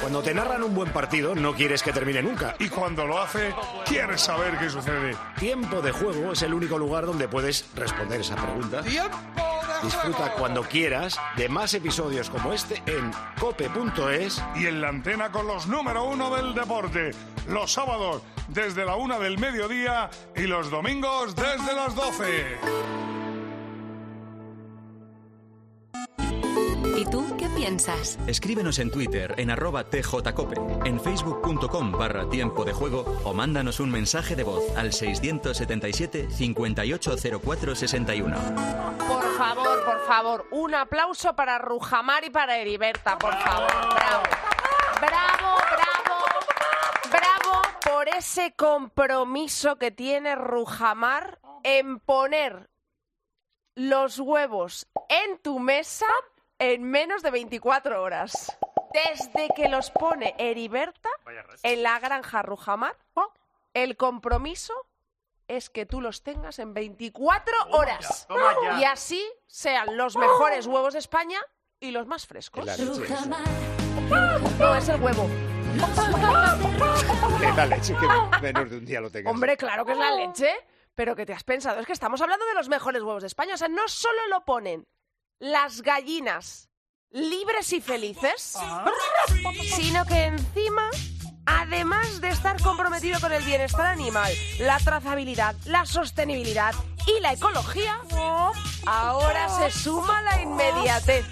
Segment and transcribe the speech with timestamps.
[0.00, 2.54] Cuando te narran un buen partido, no quieres que termine nunca.
[2.58, 3.52] Y cuando lo hace,
[3.84, 5.16] quieres saber qué sucede.
[5.38, 8.82] Tiempo de juego es el único lugar donde puedes responder esa pregunta.
[9.82, 15.46] Disfruta cuando quieras de más episodios como este en cope.es Y en la antena con
[15.46, 17.10] los número uno del deporte.
[17.48, 22.97] Los sábados desde la una del mediodía y los domingos desde las 12.
[27.68, 28.18] Piensas?
[28.26, 30.56] Escríbenos en Twitter en arroba tjcope,
[30.86, 38.36] en facebook.com barra tiempo de juego o mándanos un mensaje de voz al 677 580461.
[39.06, 43.68] Por favor, por favor, un aplauso para Rujamar y para Heriberta, por favor.
[43.94, 44.22] Bravo.
[45.00, 46.24] Bravo, bravo,
[47.10, 52.70] bravo por ese compromiso que tiene Rujamar en poner
[53.74, 56.06] los huevos en tu mesa
[56.58, 58.58] en menos de 24 horas.
[58.92, 61.10] Desde que los pone Heriberta
[61.62, 62.96] en la granja Rujamar,
[63.74, 64.72] el compromiso
[65.46, 68.26] es que tú los tengas en 24 horas.
[68.28, 68.80] toma ya.
[68.80, 71.38] Y así sean los mejores huevos de España
[71.80, 72.66] y los más frescos.
[72.66, 72.94] Eso.
[74.58, 75.28] No, es el huevo.
[77.38, 79.32] Es la leche que menos de un día lo tengas.
[79.32, 80.50] Hombre, claro que es la leche.
[80.94, 83.54] Pero que te has pensado, es que estamos hablando de los mejores huevos de España.
[83.54, 84.88] O sea, no solo lo ponen
[85.38, 86.68] las gallinas
[87.10, 88.58] libres y felices,
[89.76, 90.90] sino que encima,
[91.46, 96.74] además de estar comprometido con el bienestar animal, la trazabilidad, la sostenibilidad
[97.06, 98.00] y la ecología,
[98.86, 101.24] ahora se suma la inmediatez.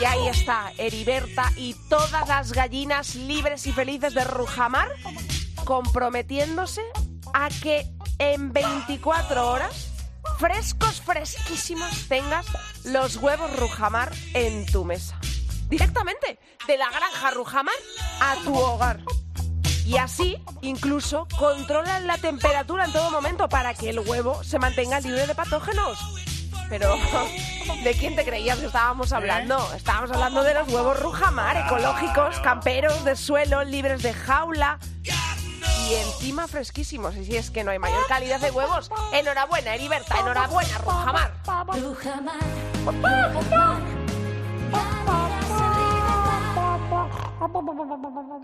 [0.00, 4.88] Y ahí está Heriberta y todas las gallinas libres y felices de Rujamar
[5.64, 6.82] comprometiéndose
[7.34, 7.86] a que
[8.18, 9.90] en 24 horas,
[10.40, 12.46] frescos, fresquísimos, tengas
[12.84, 15.20] los huevos Rujamar en tu mesa.
[15.68, 17.74] Directamente, de la granja Rujamar
[18.20, 19.00] a tu hogar.
[19.84, 24.98] Y así, incluso, controlan la temperatura en todo momento para que el huevo se mantenga
[25.00, 25.98] libre de patógenos.
[26.70, 26.96] Pero,
[27.84, 29.58] ¿de quién te creías que estábamos hablando?
[29.74, 34.78] Estábamos hablando de los huevos Rujamar, ecológicos, camperos, de suelo, libres de jaula
[35.90, 37.16] y encima fresquísimos.
[37.16, 38.90] Y si es que no hay mayor calidad de huevos.
[39.12, 41.32] Enhorabuena, Heriberta, enhorabuena, Rujamar.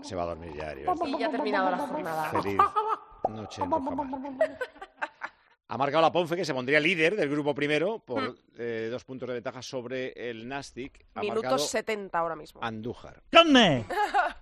[0.01, 1.07] Se va a dormir ya, Heriberta.
[1.07, 2.29] Y ya ha terminado la jornada.
[2.29, 2.57] Feliz
[3.29, 3.71] noche en.
[5.69, 9.27] Ha marcado la Ponfe, que se pondría líder del grupo primero por eh, dos puntos
[9.27, 11.05] de ventaja sobre el Nastic.
[11.13, 12.61] Ha Minutos 70 ahora mismo.
[12.63, 13.21] Andújar.
[13.29, 13.83] ¿Dónde?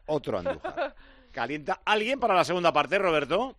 [0.06, 0.96] Otro Andújar.
[1.36, 3.58] ¿Calienta alguien para la segunda parte, Roberto?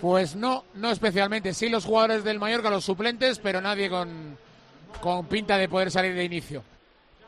[0.00, 1.52] Pues no, no especialmente.
[1.52, 4.38] Sí los jugadores del Mallorca, los suplentes, pero nadie con,
[5.02, 6.64] con pinta de poder salir de inicio.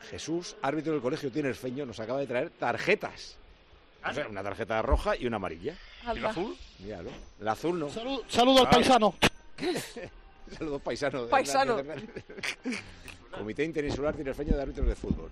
[0.09, 3.37] Jesús, árbitro del colegio tiene el feño, nos acaba de traer tarjetas.
[4.03, 5.75] O sea, una tarjeta roja y una amarilla.
[6.15, 6.57] ¿Y el azul?
[6.79, 7.11] Míralo.
[7.39, 7.89] El azul no.
[8.27, 9.13] Saludo al paisano.
[10.57, 11.27] Saludos paisano.
[11.27, 11.77] Paisano.
[13.37, 15.29] Comité Interinsular tiene el feño de árbitros de fútbol.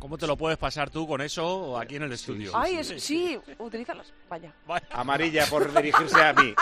[0.00, 2.52] ¿Cómo te lo puedes pasar tú con eso aquí en el estudio?
[2.54, 4.14] Ay, es, sí, utilízalas.
[4.30, 4.50] Vaya.
[4.92, 6.54] Amarilla por dirigirse a mí.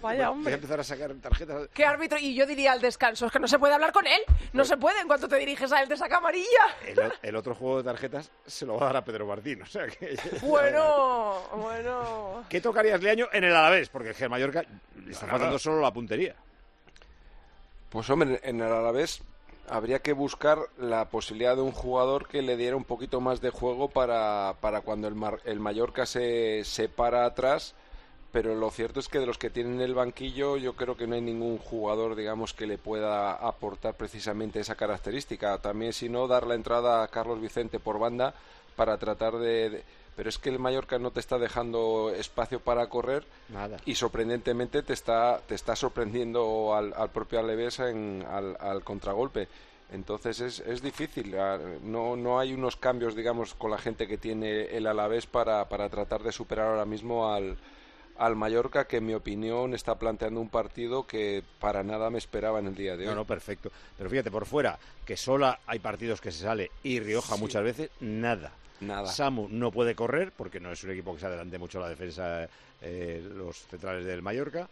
[0.00, 0.54] Voy a hombre.
[0.54, 1.68] empezar a sacar tarjetas.
[1.74, 2.16] ¿Qué árbitro?
[2.20, 4.20] Y yo diría al descanso, es que no se puede hablar con él.
[4.52, 6.46] No se puede, en cuanto te diriges a él te saca amarilla.
[7.22, 9.62] El, otro juego de tarjetas se lo va a dar a Pedro Martín.
[9.62, 10.16] O sea que...
[10.42, 12.44] Bueno, bueno.
[12.48, 13.88] ¿Qué tocarías, Leaño, en el Alavés?
[13.88, 14.62] Porque el Mallorca
[15.04, 16.36] le está faltando solo la puntería.
[17.90, 19.22] Pues hombre, en el Alavés
[19.68, 23.50] habría que buscar la posibilidad de un jugador que le diera un poquito más de
[23.50, 27.74] juego para, para cuando el, Mar- el Mallorca se, se para atrás.
[28.32, 31.14] Pero lo cierto es que de los que tienen el banquillo, yo creo que no
[31.14, 35.56] hay ningún jugador, digamos, que le pueda aportar precisamente esa característica.
[35.58, 38.34] También, si no, dar la entrada a Carlos Vicente por banda
[38.74, 39.84] para tratar de- de
[40.16, 43.76] pero es que el Mallorca no te está dejando espacio para correr Nada.
[43.84, 49.48] y sorprendentemente te está te está sorprendiendo al, al propio Alavés en, al, al contragolpe
[49.92, 54.18] entonces es, es difícil ah, no no hay unos cambios digamos con la gente que
[54.18, 57.56] tiene el Alavés para, para tratar de superar ahora mismo al
[58.18, 62.58] al Mallorca que en mi opinión está planteando un partido que para nada me esperaba
[62.58, 63.70] en el día de hoy No, no, perfecto.
[63.96, 67.40] Pero fíjate, por fuera, que sola hay partidos que se sale y Rioja Sí.
[67.40, 68.52] muchas veces, nada.
[68.80, 69.06] Nada.
[69.08, 72.46] Samu no puede correr porque no es un equipo que se adelante mucho la defensa,
[72.82, 74.68] eh, los centrales del Mallorca.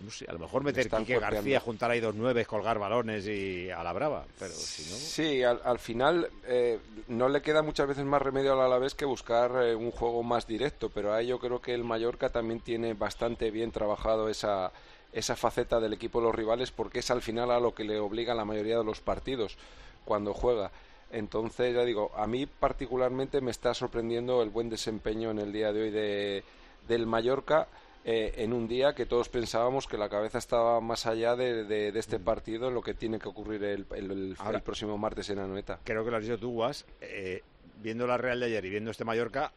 [0.00, 1.36] No sé, a lo mejor meter Quique golpeando.
[1.36, 4.26] García, juntar ahí dos nueves, colgar balones y a la brava.
[4.38, 4.96] Pero si no.
[4.96, 6.78] Sí, al, al final eh,
[7.08, 10.46] no le queda muchas veces más remedio al Alavés que buscar eh, un juego más
[10.46, 14.72] directo, pero ahí yo creo que el Mallorca también tiene bastante bien trabajado esa,
[15.12, 17.98] esa faceta del equipo de los rivales porque es al final a lo que le
[17.98, 19.56] obliga la mayoría de los partidos
[20.04, 20.70] cuando juega.
[21.10, 25.72] Entonces, ya digo, a mí particularmente me está sorprendiendo el buen desempeño en el día
[25.72, 26.44] de hoy de,
[26.88, 27.68] del Mallorca.
[28.08, 31.98] Eh, en un día que todos pensábamos que la cabeza estaba más allá de, de,
[31.98, 35.80] este partido en lo que tiene que ocurrir el, el, el, próximo martes en Anoeta.
[35.82, 36.86] Creo que lo has dicho tú, Guas.
[37.00, 37.42] Eh,
[37.82, 39.50] viendo la Real de ayer y viendo este Mallorca,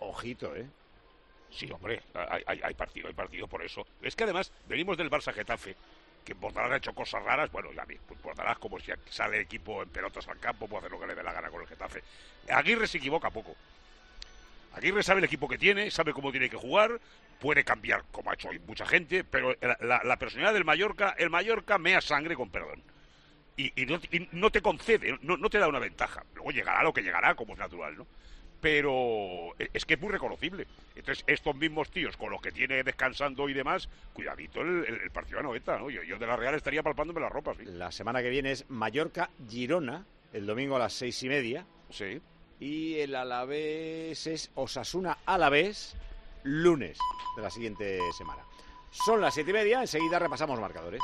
[0.00, 0.66] ojito, ¿eh?
[1.48, 3.86] Sí, hombre, hay, hay, partido, hay partido por eso.
[4.00, 5.76] Es que además venimos del Barça Getafe,
[6.24, 9.80] que Bordalás ha hecho cosas raras, bueno, ya pues Bordalás como si sale el equipo
[9.80, 12.02] en pelotas al campo, puede hacer lo que le dé la gana con el Getafe.
[12.48, 13.54] Aguirre se equivoca poco.
[14.74, 17.00] Aguirre sabe el equipo que tiene, sabe cómo tiene que jugar,
[17.40, 21.78] puede cambiar, como ha hecho hoy mucha gente, pero la, personalidad del Mallorca, el Mallorca
[21.78, 22.82] mea sangre con perdón.
[23.56, 23.70] Y,
[24.32, 26.24] no, te concede, no, no, te da una ventaja.
[26.34, 28.06] Luego llegará lo que llegará, como es natural, ¿no?
[28.60, 30.66] Pero es que es muy reconocible.
[30.94, 35.44] Entonces, estos mismos tíos con los que tiene descansando y demás, cuidadito el, partido de
[35.44, 35.90] 90, ¿no?
[35.90, 37.58] Yo, de la Real estaría palpándome las ropas.
[37.58, 41.66] La semana que viene es Mallorca-Girona, el domingo a las seis y media.
[41.90, 42.20] Sí.
[42.62, 45.96] Y el Alavés es Osasuna-Alavés
[46.44, 46.96] lunes
[47.34, 48.44] de la siguiente semana.
[48.88, 51.00] Son las siete y media, enseguida repasamos marcadores.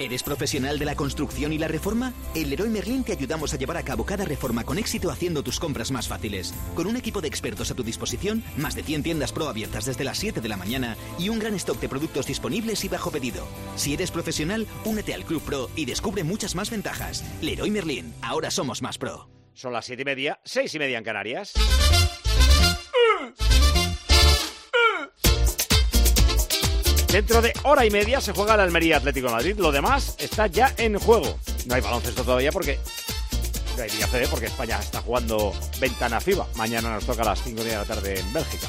[0.00, 2.12] ¿Eres profesional de la construcción y la reforma?
[2.34, 5.60] En Leroy Merlin te ayudamos a llevar a cabo cada reforma con éxito haciendo tus
[5.60, 6.52] compras más fáciles.
[6.74, 10.02] Con un equipo de expertos a tu disposición, más de 100 tiendas pro abiertas desde
[10.02, 13.46] las 7 de la mañana y un gran stock de productos disponibles y bajo pedido.
[13.76, 17.24] Si eres profesional, únete al Club Pro y descubre muchas más ventajas.
[17.40, 19.28] Leroy Merlin, ahora somos más pro.
[19.54, 21.52] Son las siete y media, seis y media en Canarias.
[27.08, 29.56] Dentro de hora y media se juega el Almería Atlético Madrid.
[29.56, 31.38] Lo demás está ya en juego.
[31.66, 32.80] No hay baloncesto todavía porque.
[33.76, 36.48] No hay día CD porque España está jugando ventana FIBA.
[36.56, 38.66] Mañana nos toca a las 5 de la tarde en Bélgica.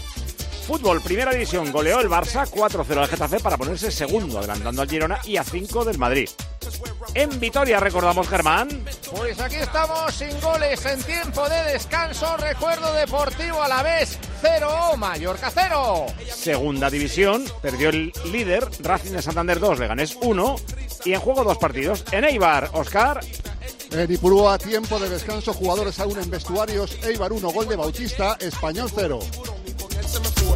[0.68, 5.20] Fútbol, primera división, goleó el Barça 4-0 al Getafe para ponerse segundo, adelantando al Girona
[5.24, 6.30] y a 5 del Madrid.
[7.14, 8.68] En Vitoria, recordamos, Germán.
[9.16, 12.36] Pues aquí estamos sin goles en tiempo de descanso.
[12.38, 16.08] Recuerdo deportivo a la vez 0, Mallorca 0.
[16.30, 20.56] Segunda división, perdió el líder, Racing de Santander 2, Leganés 1.
[21.06, 22.04] Y en juego dos partidos.
[22.12, 23.20] En Eibar, Oscar.
[23.92, 26.98] En Ipurúa, a tiempo de descanso, jugadores aún en vestuarios.
[27.04, 29.20] Eibar 1, gol de Bautista, Español 0.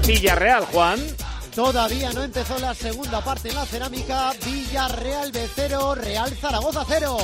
[0.06, 1.00] Villarreal, Juan.
[1.60, 4.32] Todavía no empezó la segunda parte en la cerámica.
[4.46, 7.18] Villarreal B 0, Real Zaragoza 0.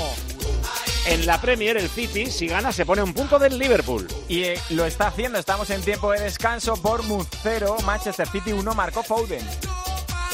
[1.08, 4.06] En la Premier, el City, si gana, se pone un punto del Liverpool.
[4.28, 5.40] Y eh, lo está haciendo.
[5.40, 6.76] Estamos en tiempo de descanso.
[6.76, 9.40] Bournemouth 0, Manchester City 1, marcó Foden.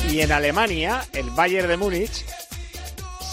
[0.10, 2.26] Y en Alemania, el Bayern de Múnich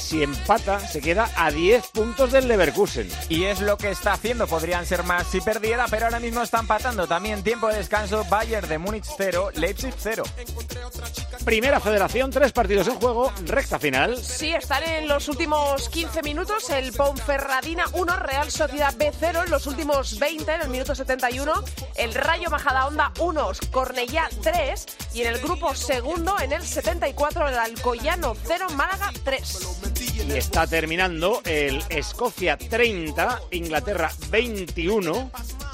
[0.09, 3.11] si empata, se queda a 10 puntos del Leverkusen.
[3.29, 4.47] Y es lo que está haciendo.
[4.47, 7.07] Podrían ser más si perdiera, pero ahora mismo está empatando.
[7.07, 8.25] También tiempo de descanso.
[8.31, 10.23] Bayern de Múnich 0, Leipzig 0.
[11.45, 14.17] Primera federación, tres partidos en juego, recta final.
[14.23, 16.71] Sí, están en los últimos 15 minutos.
[16.71, 19.45] El Ponferradina 1, Real Sociedad B 0.
[19.45, 21.53] En los últimos 20, en el minuto 71,
[21.97, 24.87] el Rayo Majadahonda 1, Cornellá 3.
[25.15, 29.59] Y en el grupo segundo, en el 74, el Alcoyano 0, Málaga 3.
[30.01, 35.31] Y está terminando el Escocia 30, Inglaterra 21.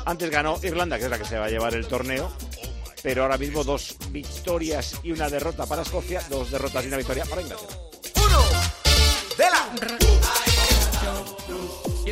[0.06, 2.32] Antes ganó Irlanda, que es la que se va a llevar el torneo.
[3.02, 7.24] Pero ahora mismo dos victorias y una derrota para Escocia, dos derrotas y una victoria
[7.26, 7.76] para Inglaterra.
[8.16, 8.42] ¡Uno!
[9.36, 10.33] ¡De la!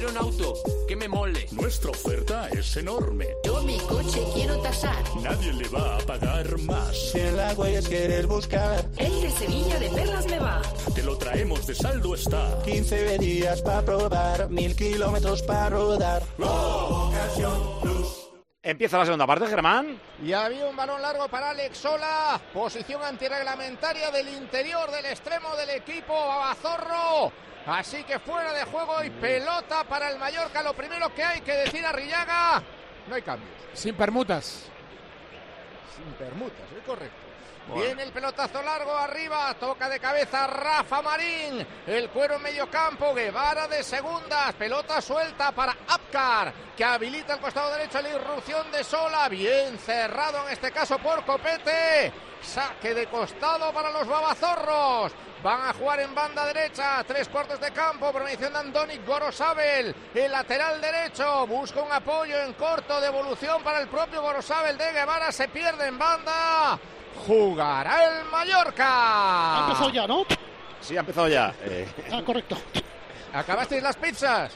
[0.02, 0.54] Quiero un auto
[0.88, 1.46] que me mole.
[1.52, 3.28] Nuestra oferta es enorme.
[3.44, 5.00] Yo mi coche quiero tasar.
[5.22, 7.12] Nadie le va a pagar más.
[7.12, 8.84] Si en la huellas quieres buscar.
[8.96, 10.60] El de Sevilla de Perlas me va.
[10.92, 12.60] Te lo traemos de saldo está.
[12.64, 16.24] 15 días para probar, mil kilómetros para rodar.
[18.64, 20.00] Empieza la segunda parte, Germán.
[20.22, 22.40] Y había un balón largo para Alex Sola.
[22.54, 27.32] Posición antirreglamentaria del interior del extremo del equipo Babazorro.
[27.66, 30.62] Así que fuera de juego y pelota para el Mallorca.
[30.62, 32.62] Lo primero que hay que decir a Rillaga,
[33.08, 33.50] no hay cambios.
[33.72, 34.70] Sin permutas.
[35.96, 37.21] Sin permutas, es correcto.
[37.68, 43.14] Viene el pelotazo largo arriba, toca de cabeza Rafa Marín, el cuero en medio campo,
[43.14, 48.82] Guevara de segundas, pelota suelta para Apcar, que habilita el costado derecho la irrupción de
[48.82, 55.60] Sola, bien cerrado en este caso por Copete, saque de costado para los babazorros, Van
[55.68, 60.80] a jugar en banda derecha, tres cuartos de campo, promoción de Andoni Gorosabel, el lateral
[60.80, 65.88] derecho, busca un apoyo en corto, devolución para el propio Gorosabel de Guevara, se pierde
[65.88, 66.78] en banda,
[67.26, 69.58] jugará el Mallorca.
[69.58, 70.24] Ha empezado ya, ¿no?
[70.80, 71.54] Sí, ha empezado ya.
[71.64, 71.86] Eh.
[72.12, 72.56] Ah, correcto.
[73.32, 74.52] ¿Acabasteis las pizzas?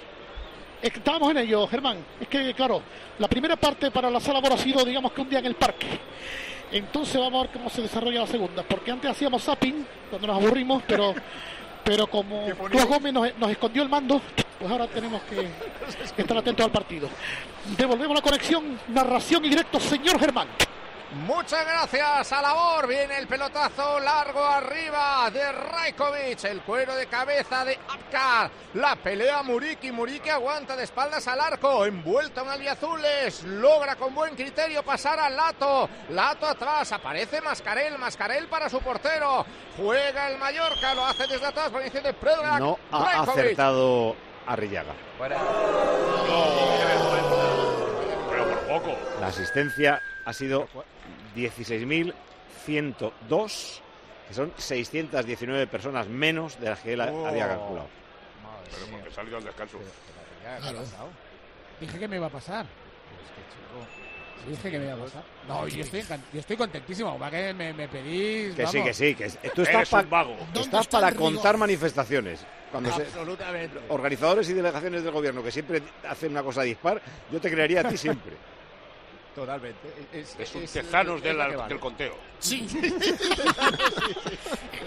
[0.83, 1.99] Estábamos en ello, Germán.
[2.21, 2.83] Es que, claro,
[3.19, 5.87] la primera parte para la sala ha sido, digamos que un día en el parque.
[6.71, 8.63] Entonces vamos a ver cómo se desarrolla la segunda.
[8.63, 11.15] Porque antes hacíamos zapping cuando nos aburrimos, pero,
[11.85, 14.21] pero como Cruz Gómez nos, escondió el mando,
[14.59, 15.49] pues ahora tenemos que,
[16.15, 17.09] que estar atentos al partido.
[17.77, 20.49] Devolvemos la conexión, narración y directo, señor Germán.
[21.13, 22.89] Muchas gracias a labor.
[22.89, 26.45] Viene el pelotazo largo arriba de Rajkovic.
[26.45, 28.51] El cuero de cabeza de Apkar.
[28.75, 29.93] La pelea Muriki.
[29.93, 31.87] Muriki aguanta de espaldas al arco.
[31.87, 33.45] Envuelto en albiazules.
[33.45, 35.89] Logra con buen criterio pasar al Lato.
[36.11, 36.91] Lato atrás.
[36.93, 37.97] Aparece Mascarel.
[37.99, 39.47] Mascarel para su portero.
[39.77, 40.95] Juega el Mallorca.
[40.95, 41.71] Lo hace desde atrás.
[41.71, 42.59] Por de Predrag.
[42.61, 43.39] No ha Rajkovic.
[43.45, 44.95] acertado Arrillaga.
[48.31, 48.97] Pero por poco.
[49.21, 50.69] La asistencia ha sido
[51.37, 53.81] 16.102,
[54.28, 57.26] que son 619 personas menos de las que él Oh.
[57.26, 57.88] había calculado.
[58.71, 59.78] Pero porque salió al descanso.
[60.43, 60.83] Claro.
[61.81, 62.66] Dije que me iba a pasar.
[64.49, 65.23] Dije que me iba a pasar.
[65.49, 67.19] No, yo estoy, encan- yo estoy contentísimo.
[67.19, 68.55] Va que me, me pedís.
[68.55, 70.37] Que sí, que sí, que es- tú estás, Eres pa- un vago.
[70.55, 71.35] estás está para rigor?
[71.35, 72.45] contar manifestaciones.
[72.71, 73.78] Cuando se- Absolutamente.
[73.88, 77.00] organizadores y delegaciones del gobierno que siempre hacen una cosa dispar,
[77.31, 78.33] yo te creería a ti siempre.
[79.37, 80.07] Totalmente.
[80.12, 81.69] Es, Es un es- tezanos lo que vale.
[81.69, 82.16] del conteo.
[82.40, 82.66] Sí.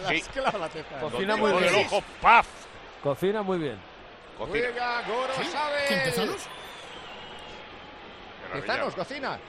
[0.09, 0.23] Sí.
[0.35, 0.99] La teza.
[0.99, 1.85] Cocina Contigo muy bien.
[1.85, 2.47] ojo, paf.
[3.03, 3.77] Cocina muy bien.
[4.37, 4.59] Cocina.
[4.59, 5.83] Juega Goro Sabel.
[5.87, 6.35] ¿Quién, Tezanos?
[8.53, 9.39] Tezanos, cocina.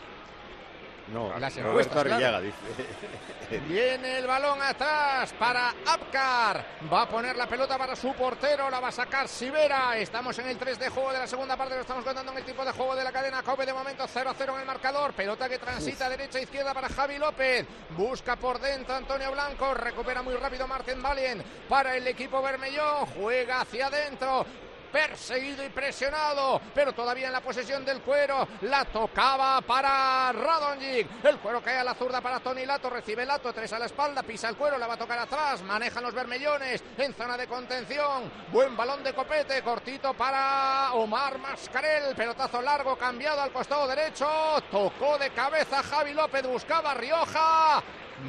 [1.09, 2.15] No, Las encuestas, claro.
[2.15, 2.57] Arrillaga dice.
[3.69, 6.65] Viene el balón atrás para Apkar.
[6.93, 8.71] Va a poner la pelota para su portero.
[8.71, 9.97] La va a sacar Sivera.
[9.97, 11.75] Estamos en el 3 de juego de la segunda parte.
[11.75, 13.67] Lo estamos contando en el tipo de juego de la cadena Cope.
[13.67, 15.13] De momento 0 a 0 en el marcador.
[15.15, 17.67] Pelota que transita derecha a izquierda para Javi López.
[17.97, 19.75] Busca por dentro Antonio Blanco.
[19.75, 23.07] Recupera muy rápido Martín Valien para el equipo Bermellón.
[23.17, 24.47] Juega hacia adentro.
[24.93, 28.47] Perseguido y presionado, pero todavía en la posesión del cuero.
[28.63, 31.25] La tocaba para Radonjic.
[31.25, 32.91] El cuero cae a la zurda para Tony Lato.
[32.91, 35.63] Recibe Lato, tres a la espalda, pisa el cuero, la va a tocar atrás.
[35.63, 38.31] Manejan los bermellones en zona de contención.
[38.53, 42.15] Buen balón de copete, cortito para Omar Mascarel.
[42.17, 44.29] Pelotazo largo, cambiado al costado derecho.
[44.71, 47.83] Tocó de cabeza Javi López, buscaba Rioja.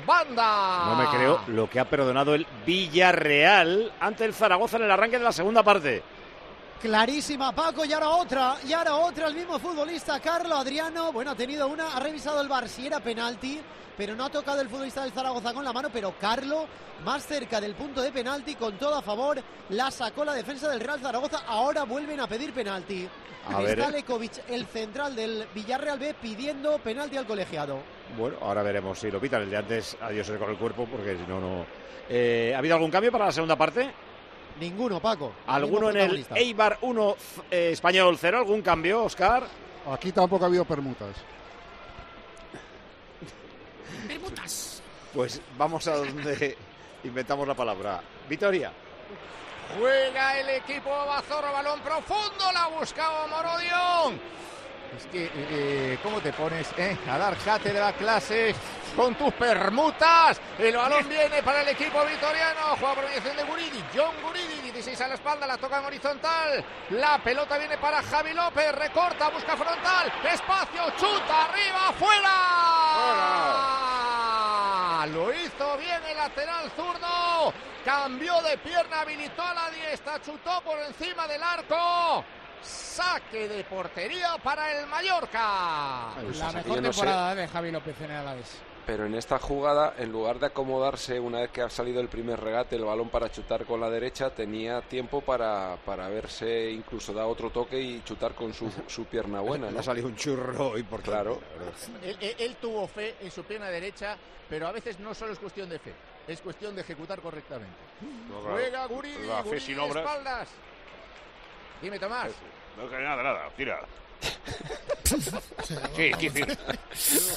[0.06, 0.86] Banda.
[0.86, 5.18] No me creo lo que ha perdonado el Villarreal ante el Zaragoza en el arranque
[5.18, 6.02] de la segunda parte.
[6.82, 11.12] Clarísima, Paco, y ahora otra, y ahora otra, el mismo futbolista, Carlo Adriano.
[11.12, 13.62] Bueno, ha tenido una, ha revisado el bar si era penalti,
[13.96, 16.66] pero no ha tocado el futbolista del Zaragoza con la mano, pero Carlo,
[17.06, 20.80] más cerca del punto de penalti, con todo a favor, la sacó la defensa del
[20.80, 21.44] Real Zaragoza.
[21.48, 23.08] Ahora vuelven a pedir penalti.
[23.48, 23.98] A ver, Está eh.
[24.00, 27.78] Lekovic, el central del Villarreal B, pidiendo penalti al colegiado.
[28.18, 29.44] Bueno, ahora veremos si lo pitan.
[29.44, 31.64] El de antes, adiós corre el cuerpo, porque si no, no.
[32.10, 33.92] Eh, ¿Ha habido algún cambio para la segunda parte?
[34.60, 35.34] Ninguno, Paco.
[35.48, 36.26] ¿Alguno en el.
[36.36, 37.16] Eibar 1,
[37.50, 38.40] eh, Español 0?
[38.40, 39.44] ¿Algún cambio, Oscar?
[39.92, 41.16] Aquí tampoco ha habido permutas.
[44.08, 44.82] Bermudas.
[45.14, 46.58] Pues vamos a donde
[47.04, 48.02] inventamos la palabra.
[48.30, 48.72] Vitoria.
[49.78, 54.20] Juega el equipo Bazorro, balón profundo, la buscaba Morodión.
[54.96, 58.58] Es que, eh, eh, ¿cómo te pones eh, a dar cátedra, clases
[58.94, 60.42] con tus permutas?
[60.60, 62.76] El balón viene para el equipo vitoriano.
[62.78, 63.82] Juega por mediación de Guridi.
[63.96, 66.66] John Guridi, 16 a la espalda, la toca en horizontal.
[66.90, 68.76] La pelota viene para Javi López.
[68.76, 70.12] Recorta, busca frontal.
[70.30, 72.38] Espacio, chuta, arriba, fuera.
[75.08, 77.54] Lo hizo bien el lateral zurdo.
[77.86, 82.26] Cambió de pierna, habilitó a la diestra, chutó por encima del arco.
[82.62, 86.14] Saque de portería para el Mallorca.
[86.40, 86.82] La mejor sé.
[86.82, 88.58] temporada de Javi López en el Alavés.
[88.86, 92.40] Pero en esta jugada, en lugar de acomodarse una vez que ha salido el primer
[92.40, 97.30] regate, el balón para chutar con la derecha, tenía tiempo para, para haberse incluso dado
[97.30, 99.70] otro toque y chutar con su, su pierna buena.
[99.78, 101.40] Ha salido un churro y por Claro.
[102.04, 104.18] Él, él- él tuvo fe en su pierna derecha,
[104.50, 105.94] pero a veces no solo es cuestión de fe,
[106.28, 107.78] es cuestión de ejecutar correctamente.
[108.30, 108.56] No, claro.
[108.56, 109.28] Juega Guridi,
[110.00, 110.48] espaldas.
[111.82, 112.32] Dime, Tomás.
[112.78, 113.80] No cae nada, nada, tira.
[115.92, 116.12] Sí.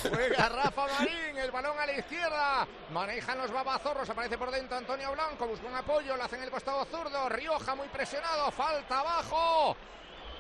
[0.09, 2.67] Juega Rafa Marín, el balón a la izquierda.
[2.93, 6.51] Manejan los babazorros, aparece por dentro Antonio Blanco, busca un apoyo, lo hace en el
[6.51, 7.29] costado zurdo.
[7.29, 9.77] Rioja muy presionado, falta abajo.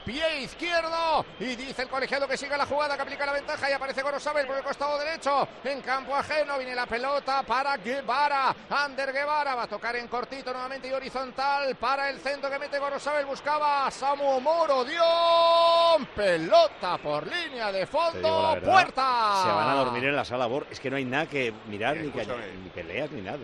[0.04, 3.72] Pie izquierdo y dice el colegiado que siga la jugada, que aplica la ventaja y
[3.72, 5.48] aparece Gorosabel por el costado derecho.
[5.64, 8.54] En campo ajeno viene la pelota para Guevara.
[8.70, 12.78] Ander Guevara va a tocar en cortito nuevamente y horizontal para el centro que mete
[12.78, 13.24] Gorosabel.
[13.26, 14.84] Buscaba a Samu Moro.
[14.84, 16.06] Dion.
[16.14, 18.52] Pelota por línea de fondo.
[18.54, 19.42] verdad, Puerta.
[19.42, 20.66] Se van a dormir en la sala Bor.
[20.70, 22.26] Es que no hay nada que mirar, Eh, ni, que-
[22.62, 23.38] ni peleas, ni nada.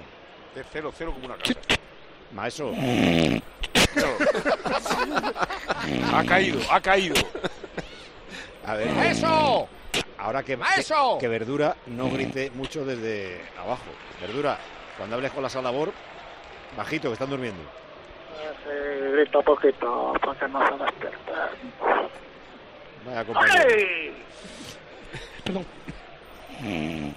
[0.55, 1.55] De cero, cero como una casa.
[2.33, 2.73] Maestro.
[6.13, 7.15] Ha caído, ha caído.
[8.67, 8.89] A ver.
[9.07, 9.69] ¡Eso!
[10.19, 11.17] Ahora que, ¡Eso!
[11.19, 13.87] que, que Verdura no grite mucho desde abajo.
[14.21, 14.59] Verdura,
[14.97, 15.93] cuando hables con la sala Bor,
[16.77, 17.63] bajito, que están durmiendo.
[18.69, 21.33] Eh, grita poquito para que no se despierte.
[23.07, 23.65] Vaya compañero.
[26.63, 27.15] ¡Ay!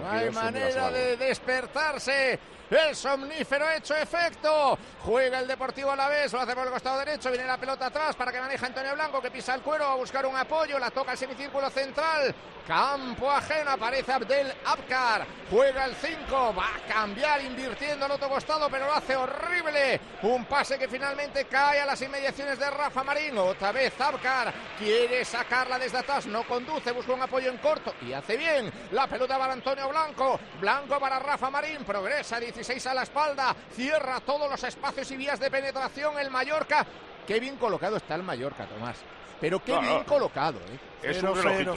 [0.00, 2.38] No hay manera de despertarse.
[2.70, 4.78] El somnífero ha hecho efecto.
[5.00, 7.30] Juega el Deportivo a la vez, lo hace por el costado derecho.
[7.30, 10.26] Viene la pelota atrás para que maneja Antonio Blanco, que pisa el cuero a buscar
[10.26, 10.78] un apoyo.
[10.78, 12.34] La toca al semicírculo central.
[12.66, 15.26] Campo ajeno, aparece Abdel Abkar.
[15.50, 19.98] Juega el 5, va a cambiar invirtiendo al otro costado, pero lo hace horrible.
[20.20, 23.38] Un pase que finalmente cae a las inmediaciones de Rafa Marín.
[23.38, 28.12] Otra vez Abkar quiere sacarla desde atrás, no conduce, busca un apoyo en corto y
[28.12, 28.70] hace bien.
[28.92, 30.38] La pelota para Antonio Blanco.
[30.60, 31.84] Blanco para Rafa Marín.
[31.84, 33.54] Progresa 16 a la espalda.
[33.72, 36.84] Cierra todos los espacios y vías de penetración el Mallorca.
[37.26, 38.96] Qué bien colocado está el Mallorca, Tomás.
[39.40, 40.04] Pero qué No, bien no.
[40.04, 40.78] colocado, ¿eh?
[41.02, 41.76] Es un relojito.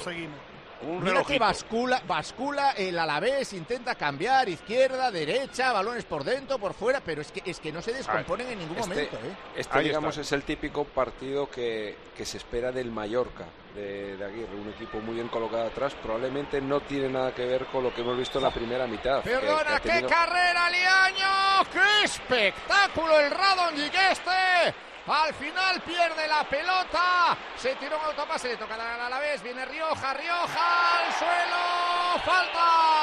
[0.84, 6.74] Un Mira que bascula, bascula el Alavés, intenta cambiar izquierda, derecha, balones por dentro, por
[6.74, 9.36] fuera, pero es que es que no se descomponen en ningún Este, momento, ¿eh?
[9.58, 10.22] este, Ahí digamos, está.
[10.22, 15.00] es el típico partido que, que se espera del Mallorca, de, de Aguirre, un equipo
[15.00, 15.94] muy bien colocado atrás.
[16.02, 19.24] Probablemente no tiene nada que ver con lo que hemos visto en la primera mitad.
[19.24, 24.76] que- que Perdona, qué carrera, Liaño, qué espectáculo el Radon este.
[25.08, 29.66] Al final pierde la pelota, se tiró un autopase, le toca dar al Alavés, viene
[29.66, 32.22] Rioja, Rioja al suelo,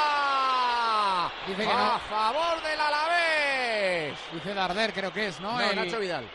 [0.09, 1.31] falta.
[1.47, 1.99] Dice que a no.
[2.09, 4.17] favor del Alavés.
[4.31, 5.51] Dice Darder, creo que es, ¿no?
[5.51, 6.29] No, El- Nacho Vidal.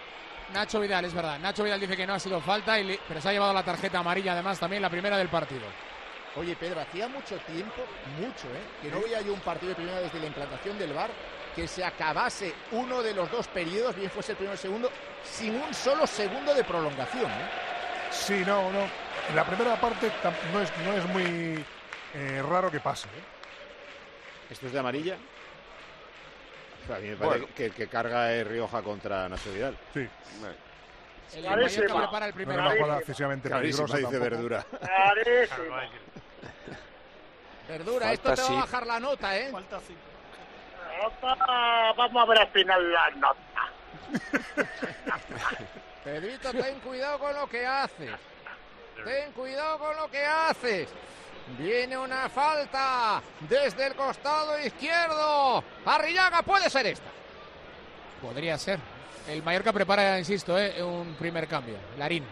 [0.54, 1.38] Nacho Vidal, es verdad.
[1.40, 3.64] Nacho Vidal dice que no ha sido falta, y le- pero se ha llevado la
[3.64, 5.62] tarjeta amarilla además también la primera del partido.
[6.36, 7.82] Oye, Pedro, hacía mucho tiempo,
[8.18, 8.62] mucho, ¿eh?
[8.82, 11.10] Que no veía yo un partido de primera desde la implantación del VAR
[11.54, 14.90] que se acabase uno de los dos periodos, bien fuese el primero o el segundo,
[15.24, 17.48] sin un solo segundo de prolongación, ¿eh?
[18.10, 18.80] Sí, no, no.
[19.28, 20.10] En la primera parte
[20.52, 21.64] no es, no es muy
[22.14, 23.06] eh, raro que pase.
[23.08, 24.50] ¿eh?
[24.50, 25.16] ¿Esto es de amarilla?
[26.84, 27.54] O sea, a mí me parece Bueno.
[27.56, 29.76] que el que carga es Rioja contra Nacho Vidal.
[29.94, 30.08] Sí.
[31.34, 31.42] El.
[31.44, 32.78] Mallorca prepara el No primer una gol.
[32.78, 34.20] jugada excesivamente peligrosa dice tampoco.
[34.30, 34.66] Verdura.
[37.68, 38.60] Verdura, esto Falta te va a sí.
[38.72, 39.50] bajar la nota, ¿eh?
[39.50, 39.80] Nota,
[41.96, 43.38] Vamos a ver al final la nota.
[46.04, 48.10] Pedrito, ten cuidado con lo que haces.
[49.04, 50.88] Ten cuidado con lo que haces.
[51.58, 55.62] Viene una falta desde el costado izquierdo.
[55.84, 57.10] Arrillaga puede ser esta.
[58.22, 58.78] Podría ser.
[59.28, 60.82] El Mallorca prepara, insisto, ¿eh?
[60.82, 61.76] un primer cambio.
[61.98, 62.24] Larín.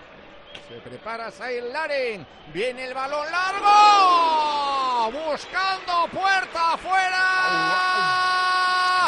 [0.69, 2.27] Se prepara Sail Larin.
[2.53, 5.13] Viene el balón largo.
[5.29, 7.29] Buscando puerta afuera.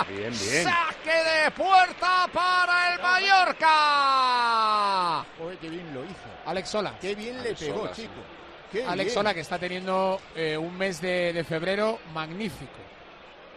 [0.08, 0.64] Bien, bien.
[0.64, 3.70] Saque de puerta para el Mallorca.
[5.42, 6.14] Oye, qué bien lo hizo.
[6.46, 6.94] Alex Sola.
[7.00, 8.08] Qué bien Alex le pegó, Sola, sí.
[8.74, 9.14] Qué Alex bien.
[9.14, 12.72] Sola que está teniendo eh, un mes de, de febrero magnífico.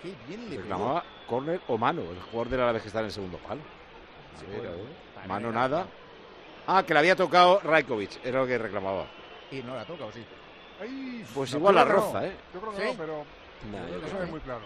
[0.01, 0.62] Qué bien le pegó.
[0.62, 3.62] Reclamaba córner o mano, el jugador del Alavés que está en el segundo palo.
[5.27, 5.88] Mano nada.
[6.67, 9.08] Ah, que le había tocado Rajkovic, era lo que reclamaba.
[9.51, 10.23] Y no la toca, ¿o sí?
[10.82, 12.25] Ay, Pues no, igual yo la roza, no.
[12.27, 12.32] ¿eh?
[12.53, 12.88] Yo creo que ¿Sí?
[12.88, 13.25] no, pero
[13.71, 14.62] yo no ve que muy claro.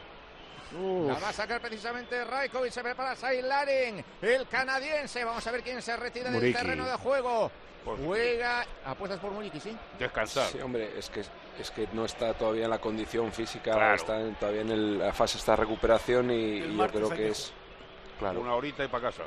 [1.08, 5.24] La va a sacar precisamente Raikovic, se prepara Sail Larin, el canadiense.
[5.24, 7.52] Vamos a ver quién se retira del terreno de juego.
[7.86, 9.76] Pues- Juega, apuestas por Muriqui, sí.
[9.98, 10.48] Descansar.
[10.50, 11.22] Sí, hombre, es que,
[11.60, 13.96] es que no está todavía en la condición física, Claro.
[13.96, 17.52] está en- todavía en el- la fase esta recuperación y, y yo creo que es...
[18.20, 18.40] Claro.
[18.42, 19.24] Una horita y para casa.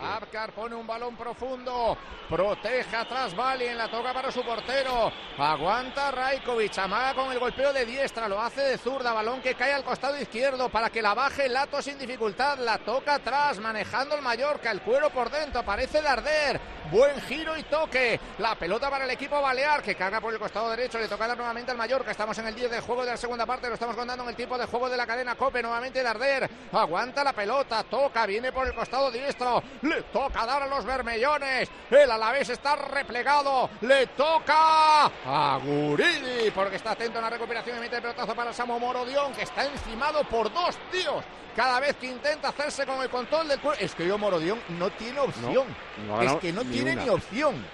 [0.00, 1.96] Abkar pone un balón profundo.
[2.28, 5.12] Protege atrás Bali en la toca para su portero.
[5.38, 6.76] Aguanta Raikovic.
[6.78, 8.28] Amaga con el golpeo de diestra.
[8.28, 9.12] Lo hace de zurda.
[9.12, 12.58] Balón que cae al costado izquierdo para que la baje Lato sin dificultad.
[12.58, 13.58] La toca atrás.
[13.58, 14.70] Manejando el Mallorca.
[14.70, 15.60] El cuero por dentro.
[15.60, 16.60] Aparece Darder.
[16.90, 18.20] Buen giro y toque.
[18.38, 20.98] La pelota para el equipo balear que carga por el costado derecho.
[20.98, 22.10] Le toca dar nuevamente al Mallorca.
[22.10, 23.68] Estamos en el 10 del juego de la segunda parte.
[23.68, 25.62] Lo estamos contando en el tiempo de juego de la cadena Cope.
[25.62, 26.48] Nuevamente Darder.
[26.72, 27.82] Aguanta la pelota.
[27.84, 28.26] Toca.
[28.26, 29.62] Viene por el costado diestro.
[29.82, 31.68] Le toca dar a los bermellones.
[31.90, 33.70] El Alavés está replegado.
[33.82, 36.50] Le toca a Guridi.
[36.54, 39.32] Porque está atento en la recuperación y mete el pelotazo para Samu Morodión.
[39.32, 41.24] Que está encimado por dos tíos.
[41.54, 43.82] Cada vez que intenta hacerse con el control del cuerpo.
[43.82, 45.66] Es que yo Morodión no tiene opción.
[46.06, 47.02] no es que no ni tiene una.
[47.02, 47.66] ni opción.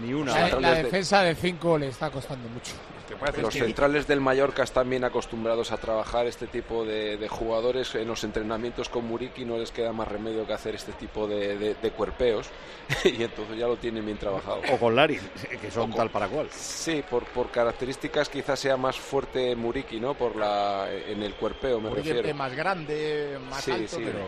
[0.00, 0.48] Ni una.
[0.58, 2.72] La, defensa de 5 le está costando mucho.
[3.22, 7.28] Parece Los que- centrales del Mallorca están bien acostumbrados a trabajar este tipo de, de
[7.28, 7.94] jugadores.
[7.94, 11.56] En los entrenamientos con Muriki no les queda más remedio que hacer este tipo de,
[11.56, 12.48] de- de cuerpeos
[13.04, 14.60] y entonces ya lo tienen bien trabajado.
[14.72, 15.20] O con Larin,
[15.60, 16.48] que son con- tal para cual.
[16.50, 20.14] Sí, por, por características quizás sea más fuerte Muriki, ¿no?
[20.14, 22.28] Por la en el cuerpeo me Muriqui refiero.
[22.28, 24.02] es más grande, más Sí, alto, sí.
[24.04, 24.18] pero...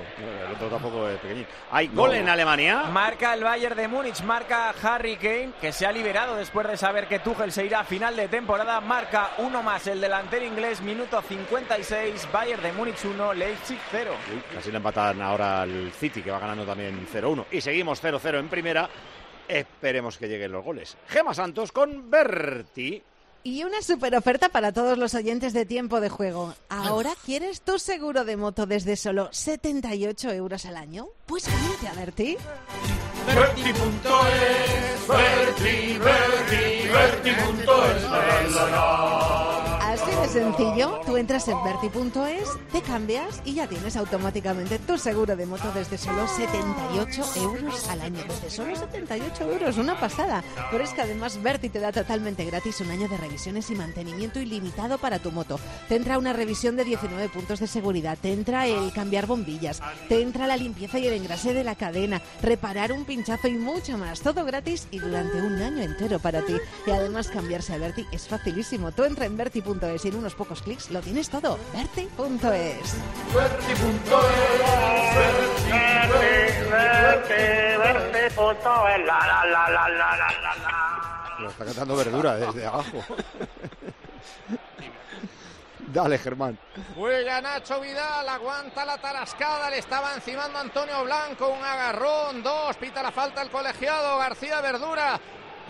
[0.49, 1.49] El otro tampoco es pequeñito.
[1.71, 2.03] ¿Hay No.
[2.03, 2.85] gol en Alemania?
[2.85, 7.09] Marca el Bayern de Múnich, marca Harry Kane, que se ha liberado después de saber
[7.09, 11.21] que Tuchel se irá a final de temporada marca uno más el delantero inglés, minuto
[11.21, 14.15] 56, Bayern de Múnich 1, Leipzig 0.
[14.33, 17.47] Uy, casi le empatan ahora al City, que va ganando también 0-1.
[17.51, 18.89] Y seguimos 0-0 en primera.
[19.49, 20.97] Esperemos que lleguen los goles.
[21.09, 23.03] Gema Santos con Berti.
[23.43, 26.55] Y una super oferta para todos los oyentes de tiempo de juego.
[26.71, 31.09] ¿Ahora quieres tu seguro de moto desde solo 78 euros al año?
[31.27, 32.39] Pues cámbiate a Berti.
[33.27, 38.05] Berti.es, Berti, Berti, Berti.es.
[40.25, 45.45] De sencillo, tú entras en Berti.es, te cambias y ya tienes automáticamente tu seguro de
[45.45, 48.23] moto desde solo 78 euros al año.
[48.27, 50.43] Desde solo 78 euros, una pasada.
[50.71, 54.41] Pero es que además Berti te da totalmente gratis un año de revisiones y mantenimiento
[54.41, 55.61] ilimitado para tu moto.
[55.91, 60.23] Te entra una revisión de 19 puntos de seguridad, te entra el cambiar bombillas, te
[60.23, 64.21] entra la limpieza y el engrase de la cadena, reparar un pinchazo y mucho más.
[64.21, 66.55] Todo gratis y durante un año entero para ti.
[66.87, 68.91] Y además cambiarse a Berti es facilísimo.
[68.91, 71.59] Tú entra en Berti.es y en unos pocos clics lo tienes todo.
[71.73, 72.97] Berti.es.
[81.39, 83.05] Lo está cantando verdura desde abajo.
[85.89, 86.59] Dale, Germán.
[86.97, 93.03] Juega Nacho Vidal, aguanta la tarascada, le estaba encimando Antonio Blanco, un agarrón, dos, pita
[93.03, 95.21] la falta el colegiado García Verdura.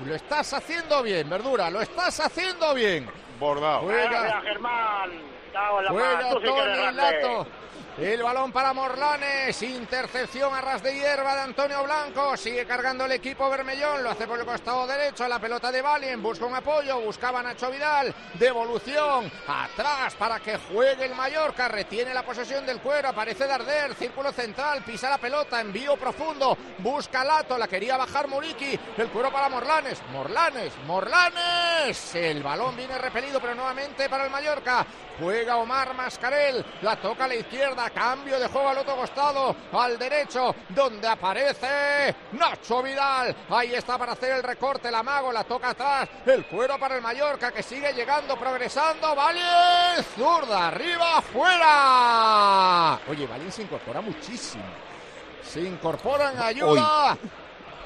[0.07, 3.24] Lo estás haciendo bien, Verdura, lo estás haciendo bien.
[3.39, 3.81] Bordado.
[3.81, 5.11] Juega, Germán.
[5.53, 7.23] Cago en la juega mar, tú sí que eres Tony grande.
[7.23, 7.47] Lato.
[7.97, 13.13] El balón para Morlanes, intercepción a ras de hierba de Antonio Blanco, sigue cargando el
[13.13, 17.01] equipo Bermellón, lo hace por el costado derecho, la pelota de Valien, busca un apoyo,
[17.01, 23.11] buscaba Nacho Vidal, devolución, atrás para que juegue el Mallorca, retiene la posesión del cuero,
[23.11, 28.77] aparece Darder, círculo central, pisa la pelota, envío profundo, busca Lato, la quería bajar Muriqui,
[28.97, 34.85] el cuero para Morlanes, Morlanes, Morlanes, el balón viene repelido pero nuevamente para el Mallorca,
[35.21, 39.99] juega Omar Mascarel, la toca a la izquierda, cambio de juego al otro costado, al
[39.99, 43.35] derecho, donde aparece Nacho Vidal.
[43.51, 47.03] Ahí está para hacer el recorte, la mago, la toca atrás, el cuero para el
[47.03, 52.99] Mallorca que sigue llegando, progresando, Valien, zurda, arriba, fuera.
[53.09, 54.65] Oye, Valien se incorpora muchísimo.
[55.43, 57.17] Se incorpora en ayuda.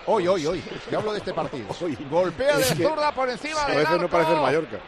[0.06, 0.64] Hoy, hoy, hoy.
[0.90, 1.66] Yo hablo de este partido.
[2.10, 4.78] Golpea de zurda por encima A del veces no parece el Mallorca.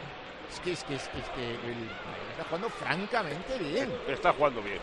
[0.51, 1.89] Es que, es que, es que, es que el-
[2.31, 3.93] está jugando francamente bien.
[4.07, 4.79] Está jugando bien.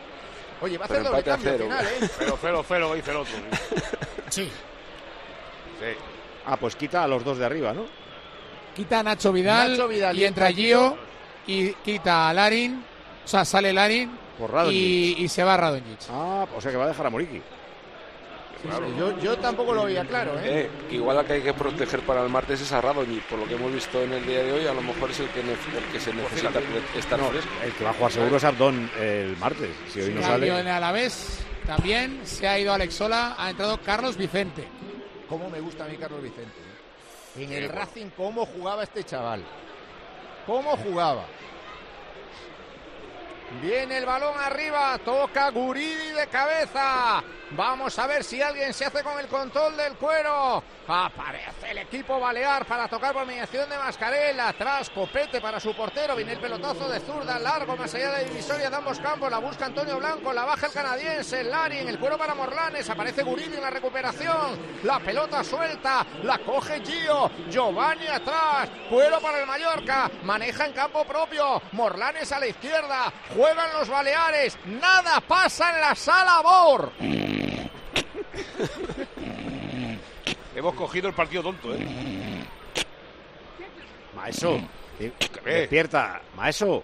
[0.60, 2.10] Oye, va a hacer doble a cambio al final, ¿eh?
[2.18, 3.34] Pero cero, cero, dice el otro.
[4.30, 4.44] Sí.
[4.44, 4.50] Sí.
[6.46, 7.86] Ah, pues quita a los dos de arriba, ¿no?
[8.74, 10.96] Quita a Nacho Vidal, Nacho Vidal y entra Gio
[11.46, 12.84] y quita a Larin.
[13.24, 16.00] O sea, sale Larin Por y, y se va Radonjic.
[16.10, 17.10] Ah, o sea que va a dejar a
[18.98, 20.62] Yo, yo tampoco lo veía claro, ¿eh?
[20.62, 23.38] Eh, que igual la que hay que proteger para el martes es a Radonjic, por
[23.38, 25.44] lo que hemos visto en el día de hoy, a lo mejor es el que,
[25.44, 26.98] nef- el que se necesita fíjate.
[26.98, 27.50] estar No, fresco.
[27.64, 29.70] el que va a jugar seguro es Abdón el martes.
[29.92, 30.70] Si hoy no Cambio en sale.
[30.70, 34.66] Alavés también se ha ido Alex Sola, ha entrado Carlos Vicente.
[35.28, 36.50] Cómo me gusta a mí Carlos Vicente.
[37.36, 37.44] ¿eh?
[37.44, 39.44] En el Racing, cómo jugaba este chaval.
[40.46, 41.26] Cómo jugaba.
[43.62, 47.22] Viene el balón arriba, toca Guridi de cabeza.
[47.52, 50.62] Vamos a ver si alguien se hace con el control del cuero.
[50.86, 54.48] Aparece el equipo balear para tocar por mediación de Mascarela.
[54.48, 56.14] Atrás, Copete para su portero.
[56.14, 59.30] Viene el pelotazo de zurda, largo, más allá de la divisoria de ambos campos.
[59.30, 61.42] La busca Antonio Blanco, la baja el canadiense.
[61.44, 62.88] Lari en el cuero para Morlanes.
[62.90, 64.58] Aparece Guridi en la recuperación.
[64.84, 67.30] La pelota suelta, la coge Gio.
[67.48, 68.68] Giovanni atrás.
[68.90, 70.10] Cuero para el Mallorca.
[70.22, 71.62] Maneja en campo propio.
[71.72, 73.12] Morlanes a la izquierda.
[73.34, 74.58] Juegan los Baleares.
[74.66, 77.37] Nada pasa en la sala Bor.
[80.54, 81.78] Hemos cogido el partido tonto, ¿eh?
[84.16, 84.60] Maeso.
[84.98, 85.12] eh,
[85.44, 86.20] Despierta.
[86.36, 86.82] Maeso.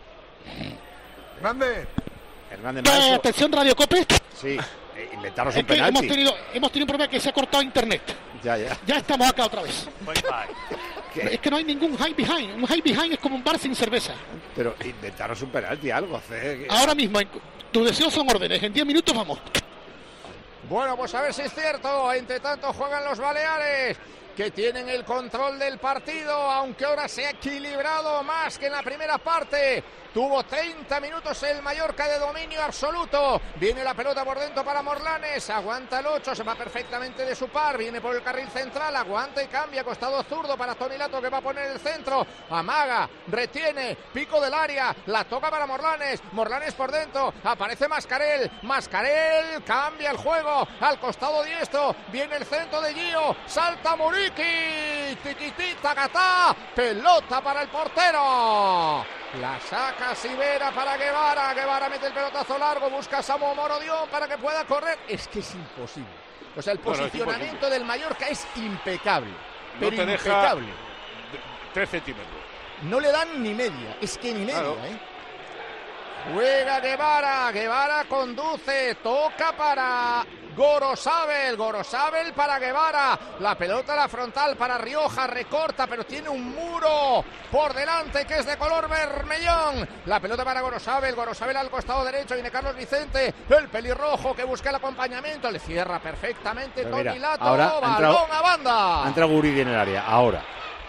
[1.41, 3.15] Hernández Maeso.
[3.15, 4.07] atención, Radio Cope.
[4.41, 4.57] Sí.
[4.97, 7.63] eh, inventaros Es un que hemos tenido, hemos tenido un problema que se ha cortado
[7.63, 8.03] internet.
[8.43, 8.79] Ya, ya.
[8.87, 9.89] Ya estamos acá otra vez.
[11.17, 12.55] Es que no hay ningún high behind.
[12.57, 14.13] Un high behind es como un bar sin cerveza.
[14.55, 16.17] Pero inventaros un penalti, algo.
[16.17, 17.19] hacer Ahora mismo,
[17.73, 18.63] tus deseos son órdenes.
[18.63, 19.39] En 10 minutos vamos.
[20.69, 22.13] Bueno, pues a ver si es cierto.
[22.13, 23.97] Entre tanto juegan los Baleares
[24.35, 28.83] que tienen el control del partido, aunque ahora se ha equilibrado más que en la
[28.83, 29.83] primera parte.
[30.13, 33.41] Tuvo 30 minutos el Mallorca de dominio absoluto.
[33.57, 35.51] Viene la pelota por dentro para Morlanes.
[35.51, 37.77] Aguanta el 8, se va perfectamente de su par.
[37.77, 39.83] Viene por el carril central, aguanta y cambia.
[39.83, 42.25] Costado zurdo para Tony Lato que va a poner el centro.
[42.49, 44.95] Amaga, retiene, pico del área.
[45.07, 46.23] La toca para Morlanes.
[46.31, 47.35] Morlanes por dentro.
[47.43, 48.49] Aparece Mascarel.
[48.63, 51.97] Mascarel cambia el juego al costado diestro.
[52.13, 53.35] Viene el centro de Gio.
[53.47, 54.24] Salta Murillo.
[54.31, 56.55] Tiki, tiki, tacatá.
[56.75, 59.05] Pelota para el portero.
[59.41, 61.53] La saca Sibera para Guevara.
[61.55, 62.89] Guevara mete el pelotazo largo.
[62.91, 64.99] Busca a Samu Morodión para que pueda correr.
[65.09, 66.09] Es que es imposible.
[66.57, 69.31] O sea, el No, no, es posicionamiento del Mallorca es impecable.
[69.31, 70.69] No Pero te impecable.
[71.73, 72.29] tres centímetros.
[72.83, 73.97] No le dan ni media.
[74.01, 74.77] Es que ni media, Claro.
[74.85, 74.99] ¿eh?
[76.33, 80.25] Juega Guevara, Guevara conduce, toca para
[80.57, 86.55] Gorosabel, Gorosabel para Guevara, la pelota a la frontal para Rioja, recorta, pero tiene un
[86.55, 89.89] muro por delante que es de color vermellón.
[90.07, 94.71] La pelota para Gorosabel, Gorosabel al costado derecho, viene Carlos Vicente, el pelirrojo que busca
[94.71, 99.05] el acompañamiento, le cierra perfectamente Pero mira, Tony Lato, ahora balón entrado- a banda.
[99.05, 100.43] Ha entrado Guridi en el área, ahora.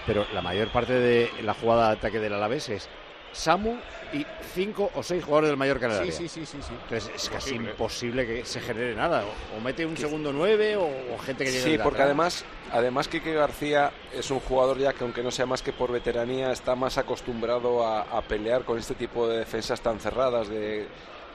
[0.05, 2.89] Pero la mayor parte de la jugada de ataque del Alavés es
[3.35, 3.75] Samu
[4.13, 6.13] y cinco o seis jugadores del Mallorca en el Sí, área.
[6.13, 6.71] sí, sí, sí, sí.
[6.83, 8.25] Entonces es casi Imposible.
[8.25, 9.23] que se genere nada.
[9.25, 12.05] O, o mete un segundo nueve o, o gente que llegue Sí, porque atrás.
[12.05, 15.91] además, además Quique García es un jugador ya que aunque no sea más que por
[15.91, 20.87] veteranía, está más acostumbrado a, a pelear con este tipo de defensas tan cerradas, de,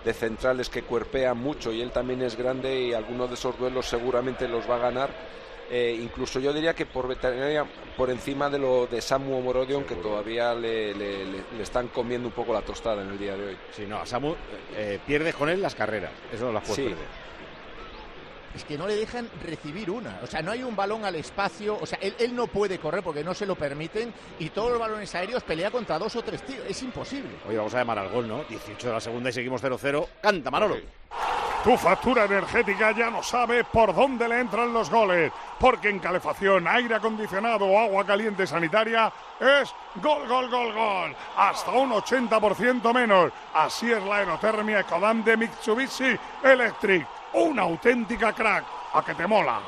[0.02, 3.86] de centrales que cuerpean mucho y él también es grande y algunos de esos duelos
[3.86, 5.10] seguramente los va a ganar.
[5.70, 7.64] Eh, incluso yo diría que por veteranía,
[7.96, 12.26] por encima de lo de Samu Morodion, que todavía le, le- le- le están comiendo
[12.28, 13.56] un poco la tostada en el día de hoy.
[13.76, 14.34] Sí, no, a Samu
[14.76, 16.10] eh, pierdes con él las carreras.
[16.32, 16.82] Eso no las puedes Sí.
[16.82, 17.06] perder.
[18.56, 20.18] Es que no le dejan recibir una.
[20.24, 21.78] O sea, no hay un balón al espacio.
[21.80, 24.12] O sea, él, él no puede correr porque no se lo permiten.
[24.40, 26.64] Y todos los balones aéreos pelea contra dos o tres tíos.
[26.68, 27.30] Es imposible.
[27.46, 28.42] Oye, vamos a llamar al gol, ¿no?
[28.42, 30.04] 18 de la segunda y seguimos 0-0.
[30.20, 30.78] Canta, Manolo.
[31.62, 36.66] Tu factura energética ya no sabe por dónde le entran los goles, porque en calefacción,
[36.66, 41.14] aire acondicionado o agua caliente sanitaria es gol, gol, gol, gol.
[41.36, 43.30] Hasta un 80% menos.
[43.52, 47.06] Así es la aerotermia Ecodan de Mitsubishi Electric.
[47.34, 48.64] Una auténtica crack.
[48.94, 49.60] A que te mola.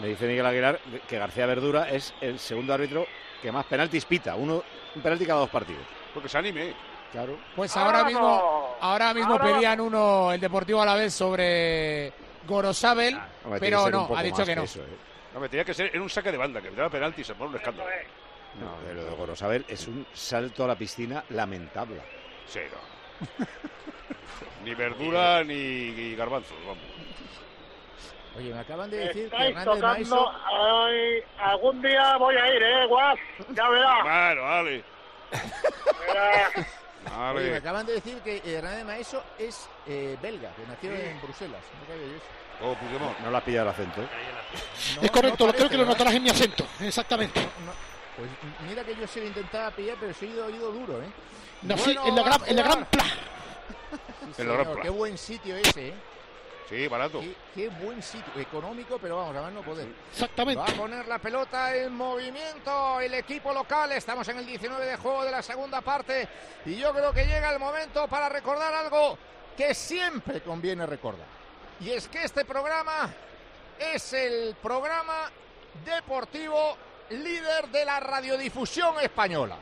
[0.00, 3.04] Me dice Miguel Aguilar que García Verdura es el segundo árbitro
[3.42, 4.36] que más penaltis pita.
[4.36, 4.62] Uno,
[4.94, 5.82] un penalti cada dos partidos.
[6.14, 6.93] Porque se anime.
[7.14, 7.38] Claro.
[7.54, 12.12] Pues ahora mismo, ahora mismo Ahora pedían uno el Deportivo a la vez sobre
[12.44, 14.64] Gorosabel, que pero no, ha dicho que no.
[14.64, 14.96] eso, ¿eh?
[15.32, 17.24] No, me tenía que ser en un saque de banda, que me daba penalti y
[17.24, 17.88] se pone un escándalo.
[18.58, 22.00] No, de lo de Gorosabel es un salto a la piscina lamentable.
[22.48, 23.46] Sí, no.
[24.64, 26.82] ni verdura ni, ni garbanzos, vamos.
[28.36, 30.16] Oye, me acaban de decir que Estáis Hernández tocando.
[30.16, 30.32] Maeso...
[30.46, 33.18] ay, algún día voy a ir, ¿eh, Guas?
[33.50, 34.02] Ya verás.
[34.02, 34.84] Bueno, vale.
[37.34, 41.60] Oye, me acaban de decir que Hernández Maeso es eh, belga, que nació en Bruselas.
[41.80, 42.26] No sabía yo eso.
[42.62, 43.18] Oh, Puigdemont.
[43.20, 44.02] No la pilla el acento.
[44.02, 44.08] ¿eh?
[45.02, 46.66] es correcto, no lo creo que lo notarás en mi acento.
[46.80, 47.40] Exactamente.
[48.16, 48.30] Pues
[48.68, 51.06] mira que yo se lo intentaba pillar, pero soy oído, oído duro, ¿eh?
[51.62, 53.04] Nací Bueno, en la gran, en la gran pla.
[53.04, 55.94] Sí, señor, qué buen sitio ese, ¿eh?
[56.68, 57.20] Sí, barato.
[57.20, 58.32] Qué, qué buen sitio.
[58.40, 59.86] Económico, pero vamos, a más no poder.
[60.10, 60.60] Exactamente.
[60.60, 63.92] Va a poner la pelota en movimiento el equipo local.
[63.92, 66.26] Estamos en el 19 de juego de la segunda parte.
[66.64, 69.18] Y yo creo que llega el momento para recordar algo
[69.56, 71.26] que siempre conviene recordar.
[71.80, 73.12] Y es que este programa
[73.78, 75.30] es el programa
[75.84, 76.76] deportivo
[77.10, 79.56] líder de la radiodifusión española.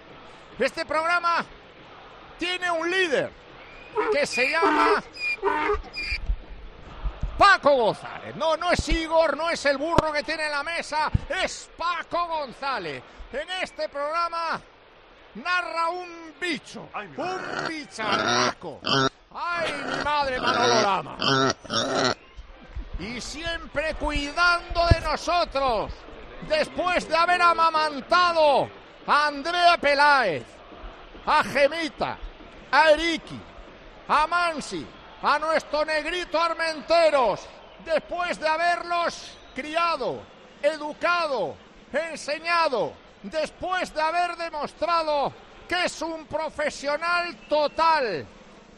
[0.58, 1.44] Este programa
[2.38, 3.30] tiene un líder
[4.12, 5.02] que se llama
[7.36, 8.34] Paco González.
[8.36, 12.26] No, no es Igor, no es el burro que tiene en la mesa, es Paco
[12.26, 13.02] González.
[13.32, 14.60] En este programa
[15.34, 18.80] narra un bicho, un bicharraco.
[19.34, 21.16] ¡Ay, mi madre Manolorama!
[22.98, 25.92] Y siempre cuidando de nosotros,
[26.48, 28.68] después de haber amamantado
[29.06, 30.44] a Andrea Peláez,
[31.24, 32.18] a Gemita,
[32.70, 33.40] a Eriki,
[34.08, 34.86] a Mansi,
[35.22, 37.40] a nuestro negrito Armenteros,
[37.84, 40.20] después de haberlos criado,
[40.60, 41.54] educado,
[41.92, 45.32] enseñado, después de haber demostrado
[45.68, 48.26] que es un profesional total,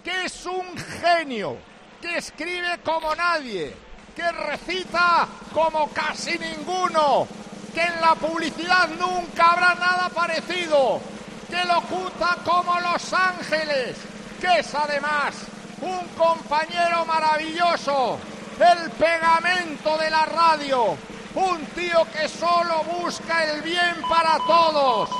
[0.03, 1.57] que es un genio,
[2.01, 3.75] que escribe como nadie,
[4.15, 7.27] que recita como casi ninguno,
[7.73, 11.01] que en la publicidad nunca habrá nada parecido,
[11.49, 13.97] que locuta como Los Ángeles,
[14.41, 15.54] que es además
[15.85, 18.19] un compañero maravilloso,
[18.59, 20.97] el pegamento de la radio,
[21.35, 25.11] un tío que solo busca el bien para todos.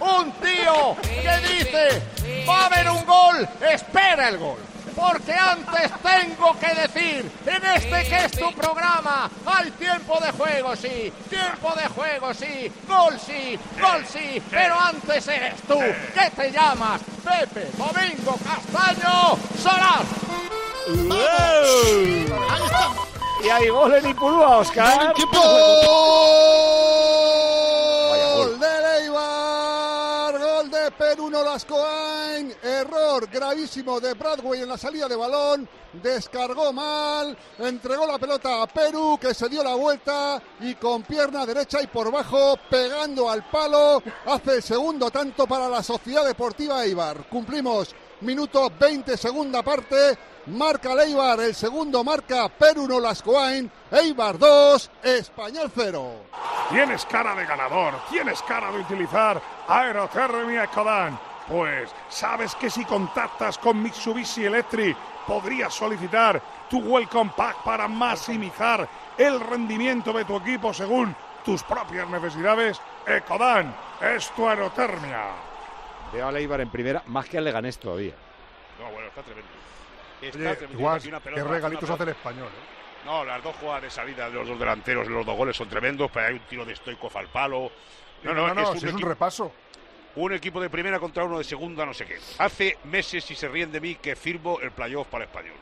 [0.00, 2.02] Un tío que dice,
[2.48, 4.73] va a haber un gol, espera el gol.
[4.94, 10.76] Porque antes tengo que decir, en este que es tu programa, hay tiempo de juego,
[10.76, 16.52] sí, tiempo de juego, sí, gol, sí, gol, sí, pero antes eres tú, que te
[16.52, 20.06] llamas Pepe Domingo Castaño Solás.
[22.50, 22.90] Ahí está.
[23.44, 25.12] Y hay gol en Ipurúa, Oscar.
[25.32, 26.14] Gol
[30.98, 38.18] Perú Nolascoain, error gravísimo de Bradway en la salida de balón, descargó mal, entregó la
[38.18, 42.56] pelota a Perú que se dio la vuelta y con pierna derecha y por bajo
[42.70, 44.02] pegando al palo.
[44.26, 47.28] Hace el segundo tanto para la Sociedad Deportiva Eibar.
[47.28, 55.70] Cumplimos minuto 20 segunda parte, marca Leibar, el segundo marca Perú Nolascoain, Eibar 2, Español
[55.72, 56.12] 0.
[56.68, 61.16] Tienes cara de ganador, tienes cara de utilizar Aerothermia Ecodan.
[61.46, 64.96] Pues sabes que si contactas con Mitsubishi Electric
[65.28, 72.08] podrías solicitar tu Welcome Pack para maximizar el rendimiento de tu equipo según tus propias
[72.08, 72.80] necesidades.
[73.06, 75.26] Ecodan es tu aerotermia.
[76.12, 78.14] Veo a Leibar en primera, más que al Leganés todavía.
[78.80, 79.50] No, bueno, está tremendo.
[80.20, 80.78] Está Oye, tremendo.
[80.80, 82.48] igual, qué regalitos una hace el español.
[82.48, 82.83] ¿eh?
[83.04, 86.10] No, las dos jugadas de salida de los dos delanteros, los dos goles son tremendos,
[86.12, 87.70] pero hay un tiro de Stoikov al palo.
[88.22, 89.52] No, no, no, si es un equipo- repaso.
[90.16, 92.18] Un equipo de primera contra uno de segunda, no sé qué.
[92.38, 95.56] Hace meses, si se ríen de mí, que firmo el playoff para español.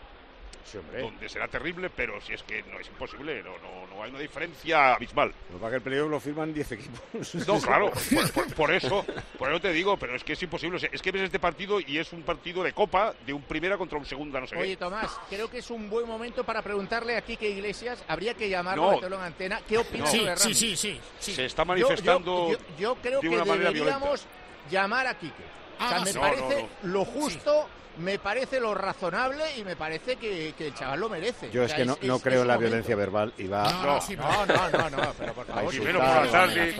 [0.65, 0.79] Sí.
[1.01, 4.21] Donde será terrible, pero si es que no es imposible, no, no, no hay una
[4.21, 5.29] diferencia abismal.
[5.51, 7.35] Lo que pasa es que el playoff lo firman 10 equipos.
[7.47, 9.05] No, claro, por, por- por eso,
[9.39, 10.77] por eso te digo, pero es que es imposible.
[10.77, 13.43] O sea, es que ves este partido y es un partido de copa de un
[13.43, 14.77] primera contra un segunda, no sé Oye, qué.
[14.77, 19.01] Tomás, creo que es un buen momento para preguntarle a Quique Iglesias, habría que llamarlo,
[19.01, 19.07] No.
[19.07, 20.11] en antena, ¿qué opina No.
[20.11, 21.35] sobre Sí, sí, sí, sí.
[21.35, 24.25] Se está manifestando Yo, yo- yo creo de que manera deberíamos
[24.71, 25.43] llamar a Quique.
[25.81, 29.77] O sea, Ah, me no, parece no, lo justo, me parece lo razonable y me
[29.77, 31.51] parece que, que el chaval lo merece.
[31.51, 32.71] Yo O es que no, no creo en la momento.
[32.71, 33.71] violencia verbal y va...
[33.71, 36.75] No, no, sí, no, no, no, no, pero por favor, Primero por la tarde,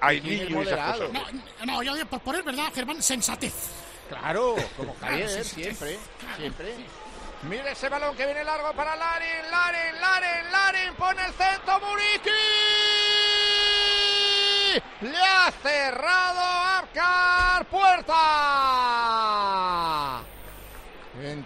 [0.00, 0.68] hay ¿Quién es niños.
[1.12, 3.52] No, no, yo digo, por poner verdad, Germán, sensatez.
[4.08, 5.98] Claro, como Claro, Javier, siempre,
[6.36, 6.74] siempre.
[7.48, 12.30] Mira ese balón que viene largo para Larin, Larin, Larin, Larin, pone el centro, Muriqui.
[15.02, 18.14] Le ha cerrado Arcar Puerta.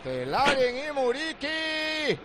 [0.08, 2.18] Entre Larin y Muriqui.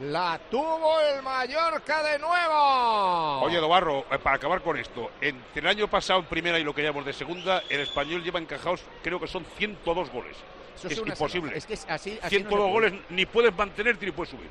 [0.00, 3.40] La tuvo el Mallorca de nuevo.
[3.42, 6.74] Oye, Dobarro, eh, para acabar con esto, entre el año pasado en primera y lo
[6.74, 10.36] que llevamos de segunda, el español lleva encajados, creo que son 102 goles.
[10.76, 11.56] Eso es imposible.
[11.56, 12.70] Es que es así- así no 102 se puede.
[12.72, 14.48] goles ni puedes mantenerte ni puedes subir.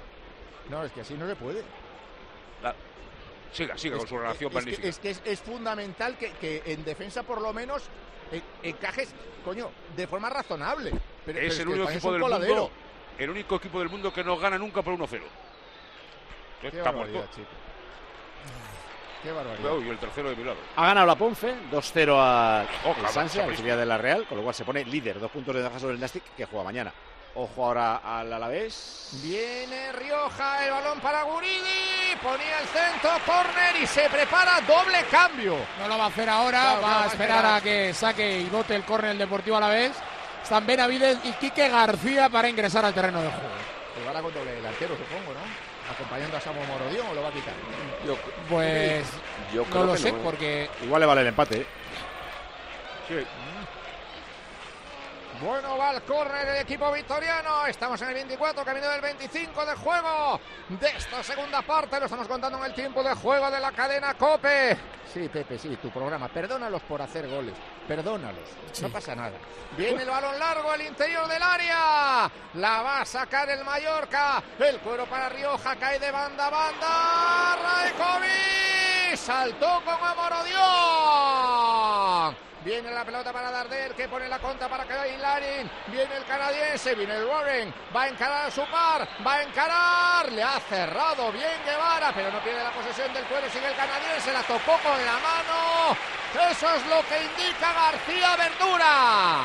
[0.70, 1.64] No, es que así no se puede.
[2.64, 2.76] La-
[3.52, 4.88] Siga, siga con su relación es que-.
[4.90, 7.84] Es que es, es fundamental que, que en defensa por lo menos
[8.64, 9.14] encajes,
[9.44, 10.92] coño, de forma razonable.
[10.92, 12.56] Pero, pero es que el único España equipo del coladero.
[12.56, 12.72] mundo,
[13.18, 15.22] el único equipo del mundo que no gana nunca por 1-0.
[16.62, 17.36] Qué Está barbaridad, muerto.
[17.36, 17.48] chico.
[19.24, 19.58] Qué barbaridad.
[19.60, 20.58] Cuidado, y el tercero de mi lado.
[20.76, 24.56] Ha ganado la Ponfe, 2-0 al Oh, el Sanse, de la Real, con lo cual
[24.56, 26.94] se pone líder, dos puntos de ventaja sobre el Nastic, que juega mañana.
[27.36, 29.10] Ojo ahora al Alavés.
[29.24, 35.56] Viene Rioja, el balón para Guridi, ponía el centro, córner y se prepara doble cambio.
[35.80, 38.76] No lo va a hacer ahora, Claro, va a esperar a que saque y bote
[38.76, 39.92] el córner el Deportivo a la vez.
[40.44, 43.50] Están Benavides y Quique García para ingresar al terreno de juego.
[44.00, 45.94] Jugará con doble delantero, supongo, ¿no?
[45.94, 47.54] Acompañando a Samu Morodión o lo va a quitar.
[48.50, 49.06] Pues
[49.54, 51.62] Yo no lo que sé, no, porque Igual le vale el empate.
[51.62, 51.66] ¿eh?
[55.42, 57.66] Bueno, va el córner del equipo victoriano.
[57.66, 61.98] Estamos en el 24, camino del 25 de juego de esta segunda parte.
[61.98, 64.78] Lo estamos contando en el tiempo de juego de la cadena Cope.
[65.14, 66.28] Sí, Pepe, sí, tu programa.
[66.28, 67.54] Perdónalos por hacer goles.
[67.88, 68.50] Perdónalos.
[68.82, 69.38] No pasa nada.
[69.78, 72.30] Viene el balón largo al interior del área.
[72.56, 74.44] La va a sacar el Mallorca.
[74.60, 75.78] El cuero para Rioja.
[75.78, 77.58] Cae de banda a banda.
[77.64, 79.16] Rajkovic.
[79.16, 80.50] Saltó con Amorodión.
[82.64, 85.70] Viene la pelota para Darder que pone la contra para Larin.
[85.88, 87.74] Viene el canadiense, viene el Warren.
[87.96, 90.32] Va a encarar a su par, va a encarar.
[90.32, 93.48] Le ha cerrado bien Guevara, pero no pierde la posesión del cuero.
[93.50, 95.98] Sigue el canadiense, la tocó con la mano.
[96.52, 99.44] Eso es lo que indica García Verdura.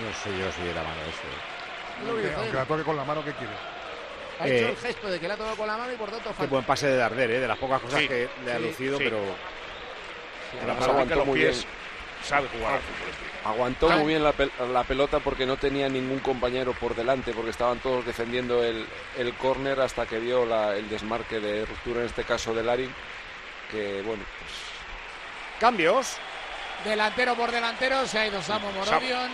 [0.00, 2.36] No sé yo si era malo eso.
[2.40, 3.52] Aunque la toque con la mano que quiere.
[4.40, 6.10] Ha hecho Eh, el gesto de que la ha tocado con la mano y por
[6.10, 6.50] tanto Qué falta.
[6.50, 7.40] buen pase de Darder, ¿eh?
[7.40, 9.04] de las pocas cosas Sí, que le ha sí, lucido, sí.
[9.04, 9.18] pero
[10.66, 11.79] La aguantó los muy pies bien.
[12.24, 13.10] Sabe jugar al fútbol.
[13.10, 13.30] este.
[13.48, 17.50] Aguantó muy bien la, pel- la pelota porque no tenía ningún compañero por delante, porque
[17.50, 22.06] estaban todos defendiendo el, el córner hasta que vio la- el desmarque de ruptura, en
[22.06, 22.92] este caso de Larin,
[23.70, 24.52] que bueno, pues
[25.58, 26.16] cambios.
[26.84, 29.30] delantero por delantero se ha ido Samu Morodion.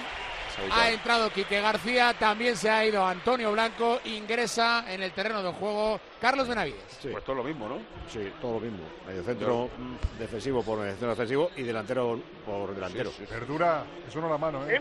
[0.73, 5.53] Ha entrado Quique García, también se ha ido Antonio Blanco, ingresa en el terreno de
[5.53, 6.99] juego Carlos Benavides.
[7.01, 7.09] Sí.
[7.13, 7.79] Pues todo lo mismo, ¿no?
[8.09, 8.79] Sí, todo lo mismo.
[9.07, 13.11] Medio centro mm, defensivo por medio centro defensivo y delantero por delantero.
[13.31, 14.81] Verdura, eso no la mano, ¿eh?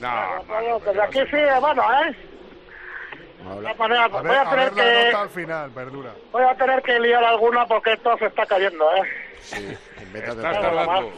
[0.00, 2.16] No, Bueno, pues aquí sí, bueno, ¿eh?
[3.44, 6.14] De maneras, A voy ver, a a tener ver la que- nota al final, verdura.
[6.32, 9.02] Voy a tener que liar alguna porque esto se está cayendo, ¿eh?
[9.42, 9.76] Sí,
[10.14, 11.12] Estás Nada tardando.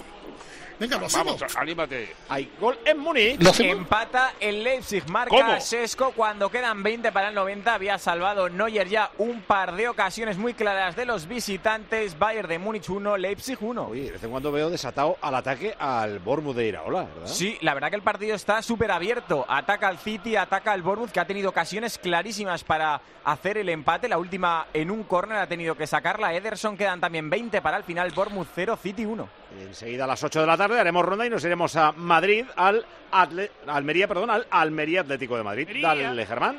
[0.78, 2.14] Venga, lo Vamos, anímate.
[2.28, 3.60] Hay gol en Múnich.
[3.60, 5.60] Empata el Leipzig, marca ¿Cómo?
[5.60, 7.72] Sesco cuando quedan 20 para el 90.
[7.72, 12.18] Había salvado Neuer ya un par de ocasiones muy claras de los visitantes.
[12.18, 13.86] Bayern de Múnich 1, Leipzig 1.
[13.86, 17.26] Oye, de vez en cuando veo desatado al ataque al Bournemouth de Iraola, ¿verdad?
[17.26, 19.46] Sí, la verdad que el partido está súper abierto.
[19.48, 24.08] Ataca al City, ataca al Bournemouth, que ha tenido ocasiones clarísimas para hacer el empate.
[24.10, 26.34] La última en un córner ha tenido que sacarla.
[26.34, 28.10] Ederson quedan también 20 para el final.
[28.10, 29.45] Bournemouth 0, City 1.
[29.60, 32.84] Enseguida a las 8 de la tarde haremos ronda y nos iremos a Madrid, al
[33.12, 35.68] Atle- Almería, perdón, al Almería Atlético de Madrid.
[35.82, 36.56] Dale, Germán.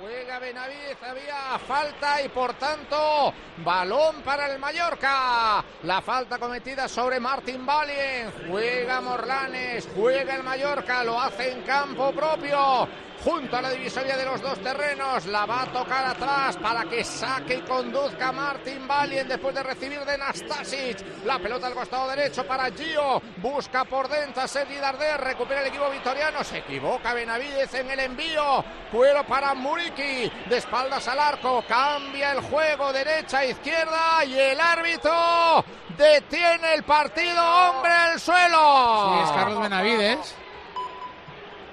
[0.00, 3.32] Juega Benavides, había falta y por tanto
[3.64, 5.64] balón para el Mallorca.
[5.82, 8.30] La falta cometida sobre Martín Valien.
[8.48, 12.88] Juega Morlanes, juega el Mallorca, lo hace en campo propio.
[13.24, 17.02] Junto a la divisoria de los dos terrenos, la va a tocar atrás para que
[17.02, 21.24] saque y conduzca Martín Valien después de recibir de Nastasic.
[21.24, 23.20] La pelota al costado derecho para Gio.
[23.38, 25.20] Busca por dentro a Sergi Darder.
[25.20, 26.44] Recupera el equipo vitoriano.
[26.44, 28.64] Se equivoca Benavides en el envío.
[28.92, 29.52] Cuero para
[29.92, 30.32] Muriki.
[30.48, 31.64] De espaldas al arco.
[31.68, 34.24] Cambia el juego derecha, izquierda.
[34.24, 35.64] Y el árbitro
[35.96, 37.42] detiene el partido.
[37.70, 39.14] Hombre al suelo.
[39.14, 40.34] Sí, es Carlos Benavides.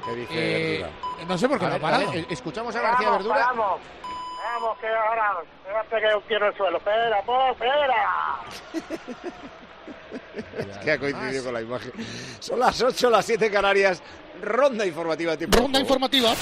[0.05, 1.25] ¿Qué dice Eh, Verdura?
[1.27, 2.09] no sé por qué A no ha ver, parado.
[2.09, 3.45] a ver, escuchamos a García Vamos, Verdura.
[3.47, 3.79] Vamos,
[4.53, 5.33] vamos, que ahora,
[5.65, 6.77] espérate que quiero el suelo.
[6.77, 7.19] Espera,
[7.51, 8.39] espera.
[10.57, 11.91] Es que ha coincidido con la imagen.
[12.39, 14.01] Son las 8, las 7 Canarias.
[14.41, 15.35] Ronda informativa.
[15.37, 16.33] tiempo Ronda informativa.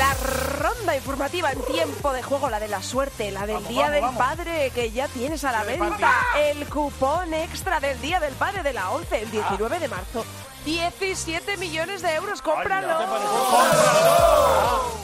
[0.00, 3.80] La ronda informativa en tiempo de juego, la de la suerte, la del Vamos, Día
[3.82, 4.18] vamos, del vamos.
[4.18, 6.10] Padre, que ya tienes a la venta.
[6.38, 10.24] El cupón extra del Día del Padre de la 11, el 19 de marzo.
[10.64, 12.96] 17 millones de euros, cómpralo.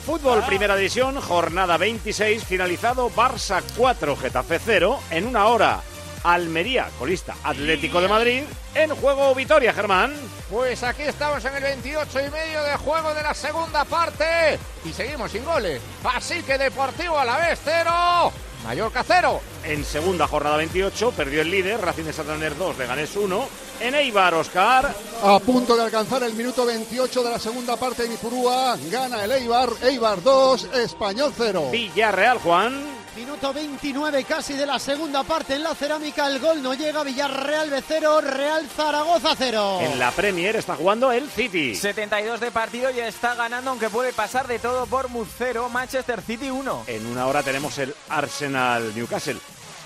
[0.07, 4.99] Fútbol Primera División, jornada 26, finalizado Barça 4, Getafe 0.
[5.11, 5.83] En una hora,
[6.27, 8.43] Almería, colista Atlético de Madrid.
[8.75, 10.13] En juego Vitoria, Germán.
[10.51, 14.93] Pues aquí estamos en el 28 y medio de juego de la segunda parte y
[14.93, 15.81] seguimos sin goles.
[16.03, 18.33] Así que Deportivo a la vez cero,
[18.65, 19.41] Mallorca cero.
[19.63, 23.49] En segunda jornada 28, perdió el líder, Racing de Santander 2, Leganés 1.
[23.79, 24.93] En Eibar, Oscar.
[25.23, 29.31] A punto de alcanzar el minuto 28 de la segunda parte de Ipurúa, gana el
[29.31, 31.69] Eibar, Eibar 2, Español 0.
[31.71, 32.96] Villarreal, Juan.
[33.17, 36.27] Minuto 29 casi de la segunda parte en la cerámica.
[36.27, 37.03] El gol no llega.
[37.03, 39.79] Villarreal B 0, Real Zaragoza 0.
[39.81, 41.75] En la Premier está jugando el City.
[41.75, 44.85] 72 de partido y está ganando, aunque puede pasar de todo.
[44.85, 46.85] Bournemouth 0, Manchester City 1.
[46.89, 49.39] En una hora tenemos el Arsenal Newcastle.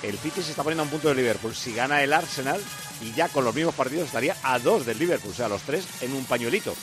[0.02, 1.54] El City se está poniendo a un punto de Liverpool.
[1.54, 2.60] Si gana el Arsenal,
[3.00, 5.86] y ya con los mismos partidos estaría a dos del Liverpool, o sea, los tres
[6.00, 6.74] en un pañuelito.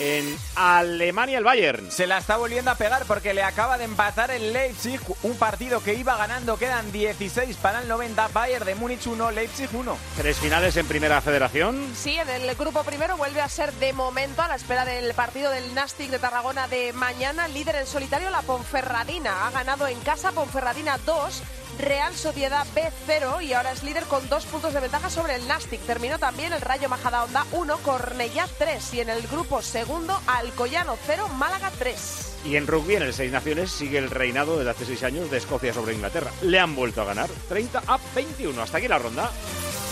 [0.00, 1.88] En Alemania el Bayern.
[1.92, 5.80] Se la está volviendo a pegar porque le acaba de empatar el Leipzig, un partido
[5.84, 9.96] que iba ganando, quedan 16 para el 90, Bayern de Múnich 1, Leipzig 1.
[10.16, 11.92] Tres finales en Primera Federación.
[11.94, 15.52] Sí, en el grupo primero vuelve a ser de momento a la espera del partido
[15.52, 17.46] del Nastic de Tarragona de mañana.
[17.46, 19.46] Líder en solitario la Ponferradina.
[19.46, 21.42] Ha ganado en casa Ponferradina 2.
[21.78, 25.80] Real Sociedad B0 y ahora es líder con dos puntos de ventaja sobre el Nastic.
[25.80, 31.28] Terminó también el Rayo Majadahonda 1, Cornellá 3 y en el grupo segundo Alcoyano 0,
[31.36, 32.34] Málaga 3.
[32.44, 35.38] Y en rugby, en el Seis Naciones, sigue el reinado desde hace seis años de
[35.38, 36.30] Escocia sobre Inglaterra.
[36.42, 38.60] Le han vuelto a ganar 30 a 21.
[38.60, 39.30] Hasta aquí la ronda.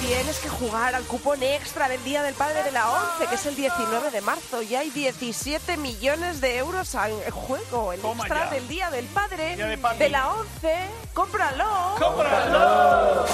[0.07, 3.47] Tienes que jugar al cupón extra del Día del Padre de la 11, que es
[3.47, 4.61] el 19 de marzo.
[4.61, 7.93] Y hay 17 millones de euros en juego.
[7.93, 8.51] El Toma extra ya.
[8.51, 10.89] del Día del Padre Día de de la 11.
[11.15, 11.95] ¡Cómpralo!
[12.01, 13.25] ¡Cómpralo!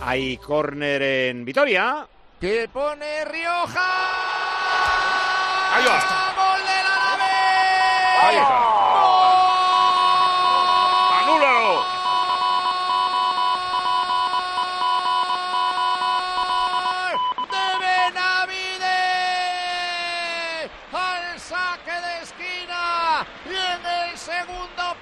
[0.00, 2.06] Hay córner en Vitoria.
[2.40, 3.94] Que pone Rioja.
[5.74, 6.34] Ahí va.
[6.36, 8.22] ¡Gol del Alavés!
[8.22, 9.15] Ahí está.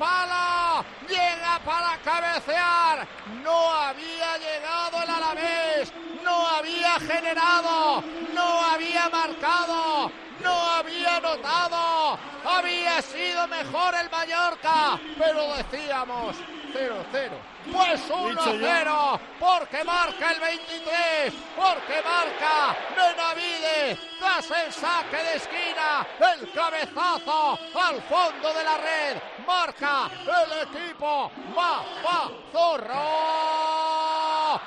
[0.05, 3.07] Palo llega para cabecear.
[3.43, 5.93] No había llegado el Alavés
[6.25, 8.03] no había generado
[8.35, 10.11] no había marcado
[10.45, 12.19] no había notado.
[12.45, 16.37] Había sido mejor el Mallorca pero decíamos
[16.73, 17.31] 0-0
[17.73, 26.53] pues 1-0 porque marca el 23 porque marca Benavides tras el saque de esquina el
[26.53, 29.17] cabezazo al fondo de la red
[29.47, 33.64] marca el equipo va va zorro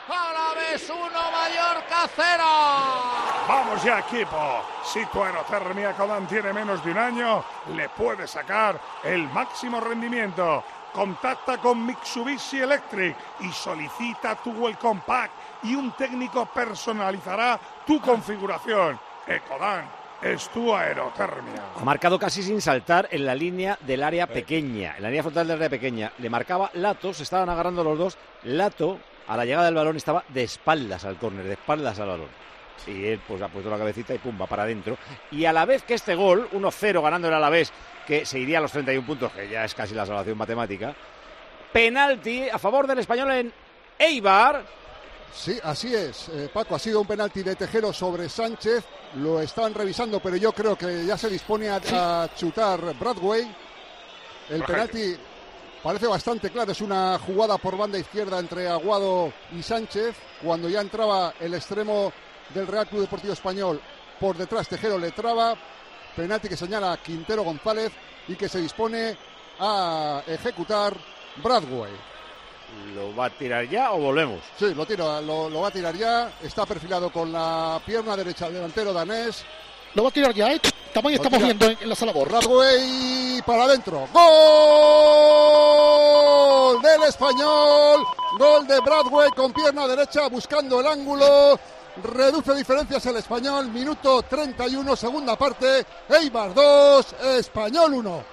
[0.10, 2.44] a la vez 1 Mallorca 0
[3.48, 4.62] Vamos ya, equipo.
[4.84, 7.44] Si tu aerotermia Codan tiene menos de un año,
[7.76, 10.64] le puedes sacar el máximo rendimiento.
[10.92, 15.32] Contacta con Mitsubishi Electric y solicita tu Welcome Pack
[15.64, 19.00] y un técnico personalizará tu configuración.
[19.26, 19.86] Ecodan
[20.22, 21.62] es tu aerotermia.
[21.80, 25.48] Ha marcado casi sin saltar en la línea del área pequeña, en la línea frontal
[25.48, 26.12] del área pequeña.
[26.18, 28.18] Le marcaba Lato, se estaban agarrando los dos.
[28.44, 32.30] Lato, a la llegada del balón, estaba de espaldas al córner, de espaldas al balón.
[32.86, 34.98] Y él pues ha puesto la cabecita y pum, va para adentro.
[35.32, 37.72] Y a la vez que este gol, 1-0 ganando el Alavés,
[38.06, 40.96] que se iría a los 31 puntos, que ya es casi la salvación matemática.
[41.74, 43.54] Penalti a favor del español en
[44.00, 44.64] Eibar.
[45.34, 46.30] Sí, así es.
[46.30, 48.86] Eh, Paco, ha sido un penalti de Tejero sobre Sánchez.
[49.18, 51.82] Lo están revisando, pero yo creo que ya se dispone a,
[52.24, 53.54] a chutar Bradway.
[54.50, 55.16] El penalti
[55.84, 56.72] parece bastante claro.
[56.72, 60.16] Es una jugada por banda izquierda entre Aguado y Sánchez.
[60.44, 62.12] Cuando ya entraba el extremo
[62.54, 63.82] del Real Club Deportivo Español
[64.20, 65.56] por detrás, Tejero le traba.
[66.16, 67.92] Penalti que señala Quintero González
[68.28, 69.16] y que se dispone
[69.60, 70.98] a ejecutar
[71.44, 71.92] Bradway.
[72.94, 74.42] ¿Lo va a tirar ya o volvemos?
[74.58, 76.34] Sí, lo tira, lo, lo va a tirar ya.
[76.42, 79.46] Está perfilado con la pierna derecha el delantero danés.
[79.94, 80.60] Lo va a tirar ya, ¿eh?
[80.64, 81.46] Lo estamos tira.
[81.46, 82.40] viendo en, en la sala borra.
[82.40, 84.08] Bradway para adentro.
[85.88, 88.04] Gol del español.
[88.38, 91.60] Gol de Bradway con pierna derecha buscando el ángulo.
[92.04, 93.68] Reduce diferencias el español.
[93.70, 95.86] Minuto 31, segunda parte.
[96.10, 98.24] Eibar 2, español 1.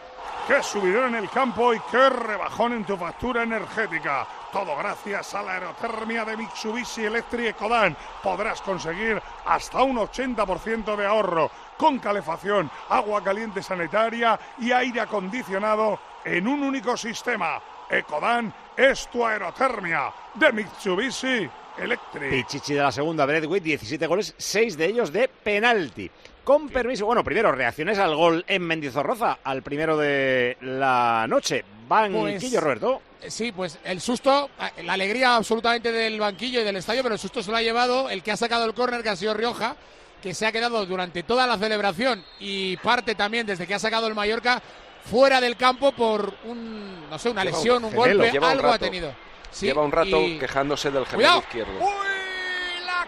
[0.46, 4.26] Qué subidón en el campo y qué rebajón en tu factura energética.
[4.54, 7.96] Todo gracias a la aerotermia de Mitsubishi Electric Ecodan.
[8.22, 15.98] Podrás conseguir hasta un 80% de ahorro con calefacción, agua caliente sanitaria y aire acondicionado
[16.24, 17.60] en un único sistema.
[17.90, 22.30] Ecodan es tu aerotermia de Mitsubishi Electric.
[22.30, 26.08] Pichichi de la segunda, Bradway, 17 goles, 6 de ellos de penalti.
[26.44, 31.64] Con permiso, bueno, primero reacciones al gol en Mendizorroza, al primero de la noche.
[31.88, 33.02] Banquillo, Pues- Roberto.
[33.28, 34.50] Sí, pues el susto,
[34.82, 38.08] la alegría absolutamente del banquillo y del estadio, pero el susto se lo ha llevado
[38.10, 39.76] el que ha sacado el córner, que ha sido Rioja,
[40.22, 44.06] que se ha quedado durante toda la celebración y parte también desde que ha sacado
[44.06, 44.62] el Mallorca
[45.10, 48.68] fuera del campo por un, no sé, una Lleva lesión, un, gemelo, golpe, un algo
[48.68, 49.12] ha tenido.
[49.50, 51.38] Sí, Lleva un rato y- quejándose del gemelo Cuidado.
[51.40, 51.72] izquierdo.
[51.78, 51.86] La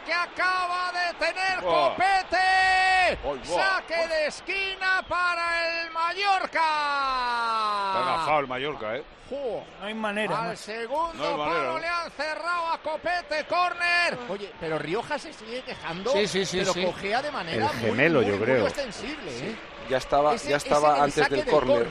[0.04, 1.90] que acaba de tener Buah.
[1.90, 2.36] Copete.
[2.36, 3.64] Ay, buah.
[3.64, 6.58] Saque de esquina para el Mallorca.
[6.58, 9.04] Está agafado el Mallorca, ¿eh?
[9.30, 10.40] No hay manera.
[10.42, 11.78] Al No segundo hay manera, palo ¿no?
[11.80, 14.18] le han cerrado a Copete, córner.
[14.28, 16.12] Oye, pero Rioja se sigue quejando.
[16.12, 16.84] Sí, sí, sí, Pero sí.
[16.84, 18.66] cojea de manera El muy, gemelo, muy, yo muy creo.
[18.68, 19.56] extensible, ¿eh?
[19.88, 21.86] Ya estaba, Ese- ya estaba antes del del córner.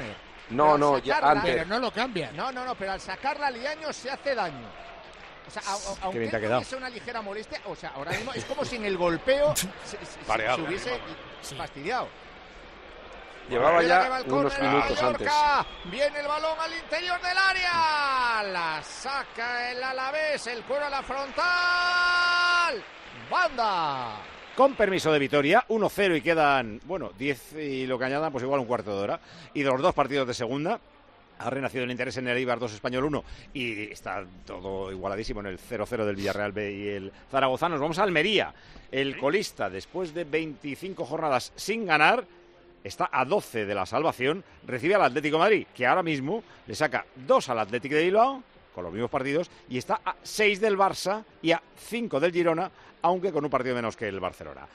[0.50, 1.56] No, Pero no, al ya sacarla- antes.
[1.56, 2.32] Pero no lo cambia.
[2.34, 4.68] No, no, no, pero al sacarla Liaño se hace daño.
[5.48, 6.60] O sea, a- a- aunque bien te ha no quedado.
[6.60, 9.68] hubiese una ligera molestia, o sea, ahora mismo es como si en el golpeo se,
[9.86, 11.00] se- se- hubiese
[11.58, 12.08] fastidiado.
[13.50, 15.32] Llevaba ya unos minutos antes.
[15.86, 18.42] Viene el balón al interior del área.
[18.52, 22.84] La saca el Alavés, el cuero a la frontal.
[23.30, 24.18] Banda.
[24.56, 28.62] Con permiso de Vitoria, 1-0 y quedan, bueno, 10 y lo que añadan, pues igual
[28.62, 29.20] un cuarto de hora.
[29.54, 30.80] Y de los dos partidos de segunda,
[31.40, 33.24] ha renacido el interés en el Eibar 2 Español 1
[33.54, 37.70] y está todo igualadísimo en el 0-0 del Villarreal B y el Zaragoza.
[37.70, 38.54] Nos vamos a Almería.
[38.92, 42.26] El colista, después de 25 jornadas sin ganar,
[42.84, 46.76] está a 12 de la salvación, recibe al Atlético de Madrid, que ahora mismo le
[46.76, 50.78] saca 2 al Atlético de Bilbao, con los mismos partidos, y está a 6 del
[50.78, 52.70] Barça y a 5 del Girona,
[53.02, 54.68] aunque con un partido menos que el Barcelona.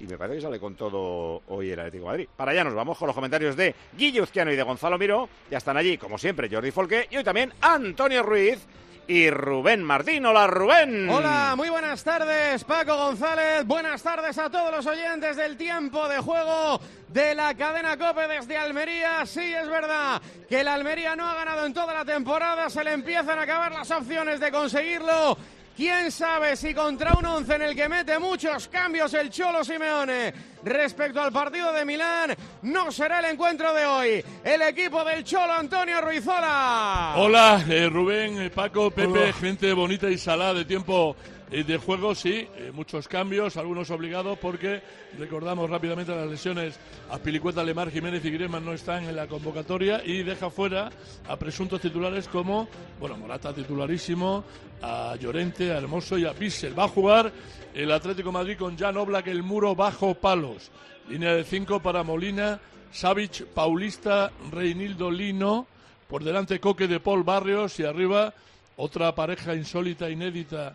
[0.00, 2.28] Y me parece que sale con todo hoy el Atlético de Madrid.
[2.34, 5.28] Para allá nos vamos con los comentarios de Guille Uzquiano y de Gonzalo Miró.
[5.50, 8.66] Ya están allí, como siempre, Jordi Folque y hoy también Antonio Ruiz
[9.06, 10.24] y Rubén Martín.
[10.24, 11.10] Hola, Rubén.
[11.10, 13.66] Hola, muy buenas tardes, Paco González.
[13.66, 18.56] Buenas tardes a todos los oyentes del tiempo de juego de la cadena Cope desde
[18.56, 19.26] Almería.
[19.26, 22.70] Sí, es verdad que la Almería no ha ganado en toda la temporada.
[22.70, 25.36] Se le empiezan a acabar las opciones de conseguirlo.
[25.76, 30.32] ¿Quién sabe si contra un once en el que mete muchos cambios el Cholo Simeone
[30.62, 34.24] respecto al partido de Milán no será el encuentro de hoy?
[34.44, 37.14] El equipo del Cholo Antonio Ruizola.
[37.16, 39.32] Hola, eh, Rubén, eh, Paco, Pepe, Hola.
[39.32, 41.16] gente bonita y salada de tiempo
[41.50, 44.82] de juego, sí, eh, muchos cambios, algunos obligados porque
[45.18, 46.78] recordamos rápidamente las lesiones
[47.10, 50.90] a Pilicueta, Lemar, Jiménez y Griezmann no están en la convocatoria y deja fuera
[51.26, 52.68] a presuntos titulares como,
[53.00, 54.44] bueno, Morata titularísimo,
[54.80, 56.78] a Llorente, a Hermoso y a Pissel.
[56.78, 57.32] Va a jugar
[57.74, 60.70] el Atlético Madrid con Jan Oblak, el muro bajo palos.
[61.08, 62.60] Línea de cinco para Molina,
[62.92, 65.66] Savic, Paulista, Reinildo Lino.
[66.08, 68.34] Por delante Coque de Paul Barrios y arriba
[68.76, 70.74] otra pareja insólita, inédita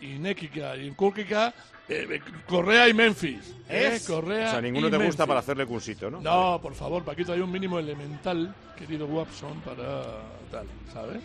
[0.00, 1.52] Inéquica y Incúrquica,
[1.88, 3.54] eh, Correa y Memphis.
[3.68, 3.92] ¿eh?
[3.94, 6.20] Es- Correa O sea, ninguno y te gusta para hacerle cursito, ¿no?
[6.20, 10.04] No, por favor, Paquito, hay un mínimo elemental, querido Watson, para
[10.50, 11.22] tal, ¿sabes?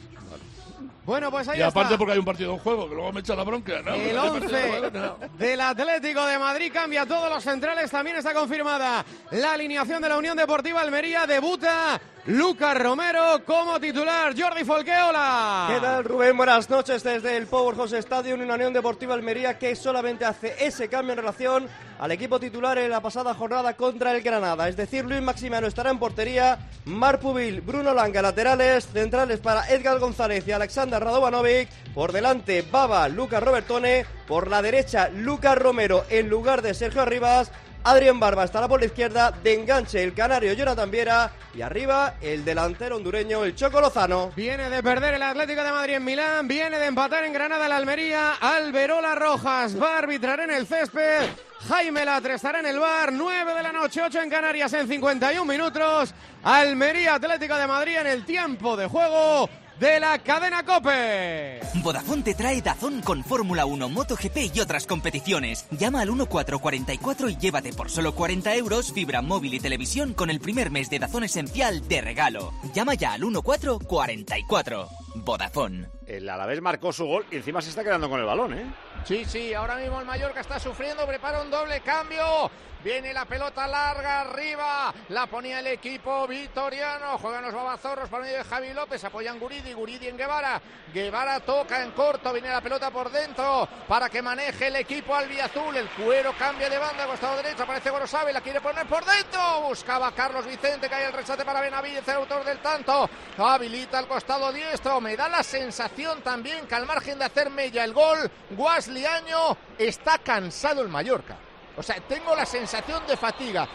[1.05, 1.97] Bueno, pues ahí y aparte está.
[1.97, 3.93] porque hay un partido en juego, que luego me echa la bronca, ¿no?
[3.93, 5.17] El Hay partido en 11 juego, no.
[5.38, 7.91] del Atlético de Madrid cambia todos los centrales.
[7.91, 11.28] También está confirmada la alineación de la Unión Deportiva Almería.
[11.28, 14.34] Debuta Lucas Romero como titular.
[14.38, 15.67] Jordi Folqueola.
[15.74, 16.38] ¿Qué tal, Rubén?
[16.38, 21.11] Buenas noches desde el Powerhouse Stadium, una Unión Deportiva Almería que solamente hace ese cambio
[21.13, 21.67] en relación
[21.99, 24.67] al equipo titular en la pasada jornada contra el Granada.
[24.67, 29.99] Es decir, Luis Maximiano estará en portería, Mar Pubil, Bruno Langa laterales, centrales para Edgar
[29.99, 36.05] González y Alexander Radovanovic, por delante Baba, Lucas Robertone, por la derecha Lucas Romero.
[36.09, 37.51] En lugar de Sergio Arribas,
[37.84, 38.45] Adrián Barba.
[38.45, 41.34] Estará por la izquierda, de enganche el canario Jonathan Viera.
[41.53, 44.32] Y arriba el delantero hondureño el Choco Lozano.
[44.38, 47.76] Viene de perder el Atlético de Madrid en Milán, viene de empatar en Granada la
[47.76, 51.28] Almería, Alberola Rojas va a arbitrar en el césped,
[51.68, 55.45] Jaime Latre estará en el bar, 9 de la noche, 8 en Canarias en 51
[55.45, 59.49] minutos, Almería Atlético de Madrid en el tiempo de juego
[59.80, 61.59] de la cadena Cope.
[61.84, 65.67] Vodafone te trae Dazón con Fórmula 1, MotoGP y otras competiciones.
[65.71, 70.39] Llama al 1444 y llévate por solo 40 euros fibra móvil y televisión con el
[70.39, 72.53] primer mes de Dazón esencial de regalo.
[72.74, 74.88] Llama ya al 1444.
[75.15, 75.88] Vodafone.
[76.07, 78.65] El Alavés marcó su gol y encima se está quedando con el balón, ¿eh?
[79.05, 82.49] Sí, sí, ahora mismo el Mallorca está sufriendo, prepara un doble cambio.
[82.84, 88.39] Viene la pelota larga arriba, la ponía el equipo vitoriano, juegan los babazorros por medio
[88.39, 90.61] de Javi López, apoyan Guridi, Guridi en Guevara,
[90.93, 95.77] Guevara toca en corto, viene la pelota por dentro para que maneje el equipo albiazul,
[95.77, 100.11] el cuero cambia de banda, costado derecho, aparece Gorosabe, la quiere poner por dentro, buscaba
[100.11, 104.99] Carlos Vicente, cae el resate para Benavides, el autor del tanto, habilita al costado diestro,
[104.99, 110.17] me da la sensación también que al margen de hacer mella el gol, Guasliaño está
[110.17, 111.38] cansado el Mallorca.
[111.78, 113.67] O sea, tengo la sensación de fatiga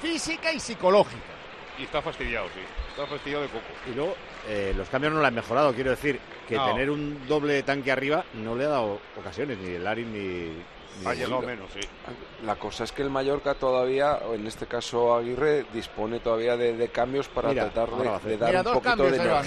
[0.00, 1.20] física y psicológica.
[1.78, 2.60] Y está fastidiado, sí.
[2.90, 3.64] Está fastidiado de coco.
[3.90, 4.14] Y luego
[4.48, 5.72] eh, los cambios no lo han mejorado.
[5.74, 6.66] Quiero decir que No.
[6.66, 10.18] tener un doble tanque arriba no le ha dado ocasiones, ni el Larin ni.
[11.00, 11.80] ni Ha el llegado menos, sí.
[12.44, 16.76] La cosa es que el Mallorca todavía, o en este caso Aguirre, dispone todavía de,
[16.76, 17.90] de cambios para Mira, tratar
[18.22, 19.44] de, dar Mira, un poquito cambios, de van.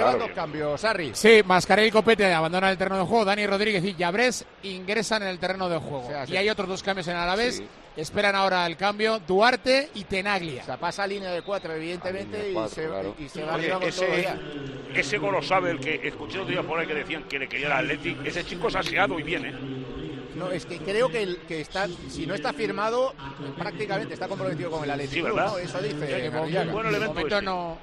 [0.00, 0.18] Van Claro.
[0.26, 1.10] dos cambios, Sarri.
[1.14, 3.24] Sí, Mascarell y Copete abandonan el terreno de juego.
[3.24, 6.06] Dani Rodríguez y Llabrés ingresan en el terreno de juego.
[6.06, 6.36] O sea, y sí.
[6.36, 7.56] hay otros dos cambios en Alavés.
[7.56, 7.66] Sí.
[7.94, 10.62] Esperan ahora el cambio Duarte y Tenaglia.
[10.62, 13.14] O sea, pasa a línea de cuatro, evidentemente, y, se, claro.
[13.18, 14.38] y se va Oye, ese, ya.
[14.94, 17.46] ese gol lo sabe el que escuché otro día por ahí que decían que le
[17.48, 18.16] quería el Atleti.
[18.24, 19.52] Ese chico es aseado y viene.
[20.34, 23.12] No, es que creo que, el, que está, si no está firmado,
[23.58, 25.14] prácticamente está comprometido con el Atlético.
[25.14, 25.46] Sí, ¿verdad?
[25.52, 25.58] ¿no?
[25.58, 26.72] Eso dice Arriaga.
[26.72, 27.44] Buen de elemento momento ese.
[27.44, 27.76] no,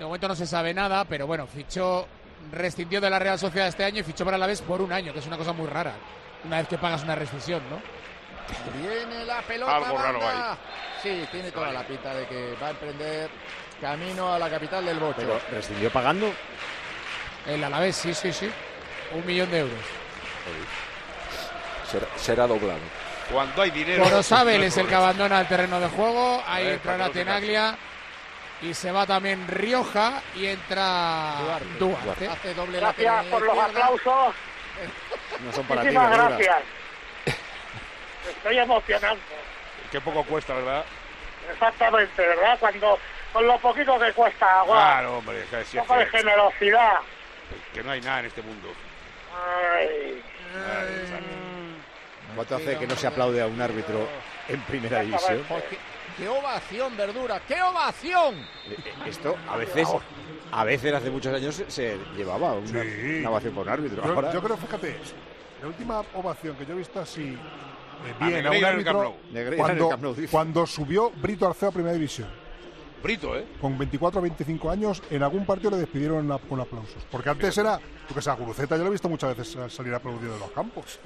[0.00, 2.08] de momento no se sabe nada, pero bueno, fichó,
[2.52, 5.18] rescindió de la Real Sociedad este año y fichó para Alavés por un año, que
[5.18, 5.92] es una cosa muy rara.
[6.42, 7.82] Una vez que pagas una rescisión, ¿no?
[8.80, 9.76] Viene la pelota.
[9.76, 10.56] Algo raro banda.
[11.02, 13.28] Sí, tiene toda la pinta de que va a emprender
[13.78, 15.16] camino a la capital del Bocho.
[15.18, 16.32] Pero rescindió pagando.
[17.46, 18.50] El Alavés, sí, sí, sí.
[19.12, 19.84] Un millón de euros.
[21.90, 22.80] Será, será doblado.
[23.30, 24.02] Cuando hay dinero.
[24.04, 26.42] Corosabel es el que abandona el terreno de juego.
[26.46, 27.76] Ahí entrará Tenaglia.
[28.62, 32.28] Y se va también Rioja y entra Duarte.
[32.28, 34.34] Hace doble Gracias por los aplausos.
[35.44, 36.56] No son para ti, Muchísimas gracias.
[38.36, 39.22] Estoy emocionante.
[39.90, 40.84] Qué poco cuesta, ¿verdad?
[41.50, 42.58] Exactamente, ¿verdad?
[42.60, 42.98] Cuando
[43.32, 45.44] con lo poquito que cuesta agua, Claro, hombre.
[45.50, 46.98] que sí un es poco de generosidad.
[47.72, 48.68] Que no hay nada en este mundo.
[49.34, 50.22] Ay.
[52.34, 54.06] ¿Cuánto hace que no se aplaude a un árbitro
[54.48, 55.44] en primera división?
[56.16, 58.34] Qué, ovación, Verdura, qué ovación.
[58.68, 59.88] Eh, eh, Esto a veces,
[60.52, 63.16] a veces hace muchos años se- se llevaba una, Sí.
[63.20, 64.02] una ovación por un árbitro.
[64.04, 64.96] Yo, Ahora, yo creo, fíjate,
[65.62, 69.14] la última ovación que yo he visto así eh, A bien a un árbitro
[69.58, 70.28] cuando, Camp Nou, dice.
[70.30, 72.28] cuando subió Brito Arceo a Primera División.
[73.02, 73.46] Brito, ¿eh?
[73.60, 77.02] Con 24 o 25 años, en algún partido le despidieron con aplausos.
[77.10, 79.94] Porque antes era, yo que sé, a Guruceta yo lo he visto muchas veces salir
[79.94, 80.98] aplaudido de los campos.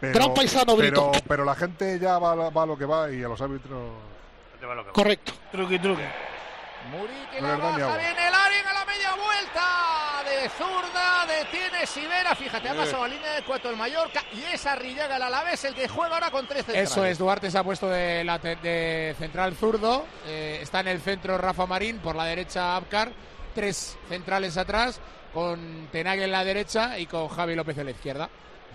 [0.00, 1.10] Pero, Gran paisano, Brito.
[1.12, 3.78] pero, pero la gente ya va, va a lo que va y a los árbitros.
[4.92, 5.32] Correcto.
[5.52, 6.02] Truqui, truqui.
[6.90, 9.60] Muri que No la baja, viene el Arin a la media vuelta.
[10.24, 12.34] De zurda, detiene Sivera.
[12.34, 14.22] Fíjate, ha pasado a línea de cuatro el Mallorca.
[14.32, 17.58] Y es Arrillaga el Alavés el que juega ahora con 13 Eso es, Duarte se
[17.58, 18.24] ha puesto de,
[18.62, 20.06] de central zurdo.
[20.26, 23.12] eh, está en el centro Rafa Marín, por la derecha Abkar.
[23.54, 25.00] Tres centrales atrás,
[25.34, 28.30] con Tenaglia en la derecha y con Javi López en la izquierda.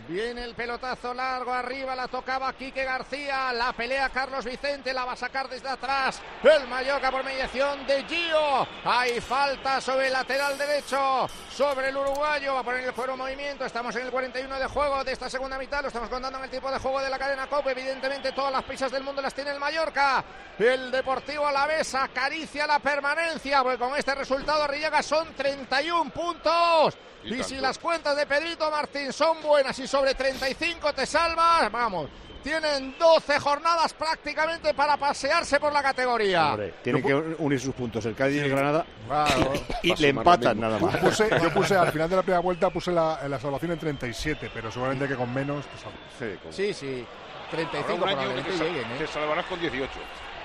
[0.08, 5.14] Viene el pelotazo largo arriba, la tocaba Quique García, la pelea Carlos Vicente, la va
[5.14, 8.68] a sacar desde atrás el Mallorca por mediación de Gio.
[8.84, 13.20] Hay falta sobre el lateral derecho, sobre el uruguayo, va a poner el fuero en
[13.20, 13.66] movimiento.
[13.66, 16.50] Estamos en el 41 de juego de esta segunda mitad, lo estamos contando en el
[16.52, 17.72] tiempo de juego de la cadena COPE.
[17.72, 20.24] Evidentemente todas las pisas del mundo las tiene el Mallorca.
[20.60, 26.96] El Deportivo Alavés acaricia la permanencia, porque con este resultado Arrillaga son 31 puntos.
[27.26, 32.10] Y, si las cuentas de Pedrito Martín son buenas y sobre 35 te salvas, vamos.
[32.44, 36.52] Tienen 12 jornadas prácticamente para pasearse por la categoría.
[36.52, 39.54] Hombre, tienen que unir sus puntos el Cádiz y el Granada Claro.
[39.82, 40.94] y le empatan nada más.
[40.94, 43.80] Yo puse, yo puse al final de la primera vuelta puse la, la salvación en
[43.80, 46.46] 37, pero seguramente que con menos te salvas.
[46.56, 47.04] Sí, sí.
[47.50, 48.96] 35 Habrá un año que probablemente te, sal- lleguen, ¿eh?
[49.00, 49.92] te salvarás con 18.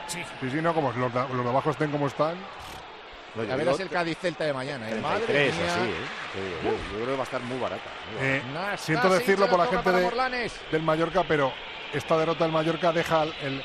[0.06, 0.18] Sí,
[0.50, 2.34] sí, no, como los, de- los de abajo estén como están.
[3.36, 4.90] A ver, es el Cádiz Celta de mañana.
[4.90, 4.94] ¿eh?
[5.00, 5.72] Madre 33 mía.
[5.74, 5.94] así, ¿eh?
[6.32, 7.90] Sí, yo, yo creo que va a estar muy barata.
[8.12, 8.74] muy barata.
[8.74, 11.52] Eh, siento decirlo por la gente de- del Mallorca, pero
[11.92, 13.64] esta derrota del Mallorca deja el, el,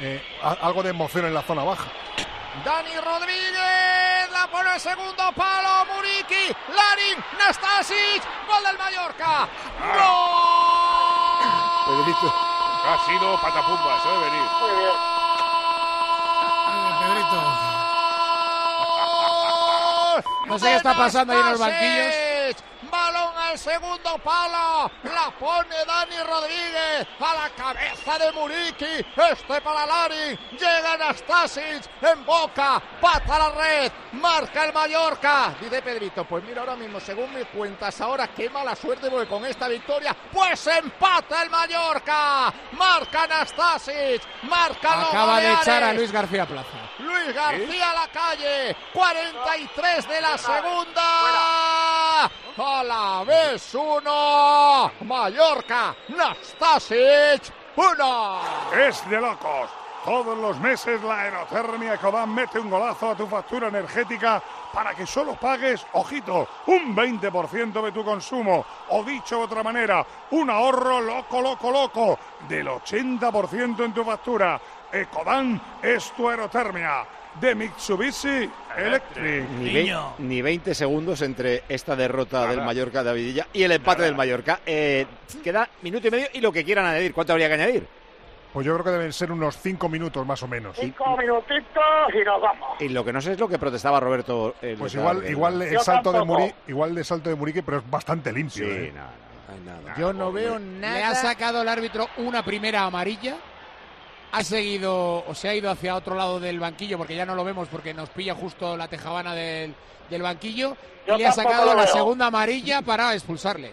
[0.00, 1.84] eh, algo de emoción en la zona baja.
[2.64, 5.84] Dani Rodríguez la pone el segundo palo.
[5.94, 9.48] Muriqui, Larin, Nastasic, gol del Mallorca.
[9.78, 11.50] ¡Gol!
[12.82, 14.42] Ha sido patapumba, se debe venir.
[14.60, 15.19] Muy bien.
[20.50, 22.14] No sé qué está pasando ahí en los banquillos.
[22.90, 24.90] Balón al segundo palo.
[25.04, 29.06] La pone Dani Rodríguez a la cabeza de Muriqui.
[29.30, 30.36] Este para Larin.
[30.52, 32.82] Llega Nastasic en boca.
[33.00, 33.92] Pata a la red.
[34.12, 35.54] Marca el Mallorca.
[35.60, 36.24] Dice Pedrito.
[36.24, 40.16] Pues mira, ahora mismo, según mis cuentas, ahora qué mala suerte porque con esta victoria,
[40.32, 42.52] pues empata el Mallorca.
[42.72, 44.22] Marca Nastasic.
[44.42, 46.89] Marca Acaba de echar a Luis García Plaza.
[47.00, 52.24] Luis García a la calle, 43 de la segunda.
[52.56, 54.92] A la vez uno.
[55.02, 58.40] Mallorca, Nastasic, uno.
[58.76, 59.70] Es de locos.
[60.04, 64.42] Todos los meses la aerotermia Ecodan mete un golazo a tu factura energética
[64.72, 68.64] para que solo pagues, ojito, un 20% de tu consumo.
[68.88, 74.58] O dicho de otra manera, un ahorro loco, loco, loco del 80% en tu factura.
[74.92, 77.04] Ecodan es tu aerotermia.
[77.40, 79.48] De Mitsubishi Electric.
[79.50, 84.02] Ni, vei- ni 20 segundos entre esta derrota del Mallorca de Avidilla y el empate
[84.02, 84.60] del Mallorca.
[84.66, 85.06] Eh,
[85.44, 87.14] queda minuto y medio y lo que quieran añadir.
[87.14, 87.86] ¿Cuánto habría que añadir?
[88.52, 90.76] Pues yo creo que deben ser unos 5 minutos más o menos.
[90.76, 91.84] Cinco minutitos
[92.20, 92.80] y nos vamos.
[92.80, 94.56] Y lo que no sé es lo que protestaba Roberto.
[94.60, 96.40] el Pues de igual, igual el Yo salto de tampoco.
[96.40, 98.64] Muri, igual el salto de Muriqui, pero es bastante limpio.
[98.66, 98.92] Sí, ¿eh?
[98.92, 101.14] no, Yo no veo Le ha nada.
[101.14, 103.36] sacado el árbitro una primera amarilla.
[104.32, 107.44] Ha seguido o se ha ido hacia otro lado del banquillo porque ya no lo
[107.44, 109.74] vemos porque nos pilla justo la tejabana del,
[110.08, 110.76] del banquillo.
[111.06, 113.72] Yo y le ha sacado la segunda amarilla para expulsarle.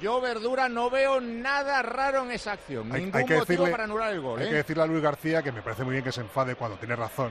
[0.00, 2.90] Yo, Verdura, no veo nada raro en esa acción.
[2.92, 4.40] Hay, Ningún hay que motivo decirle, para anular el gol.
[4.40, 4.50] hay ¿eh?
[4.50, 6.96] que decirle a Luis García que me parece muy bien que se enfade cuando tiene
[6.96, 7.30] razón,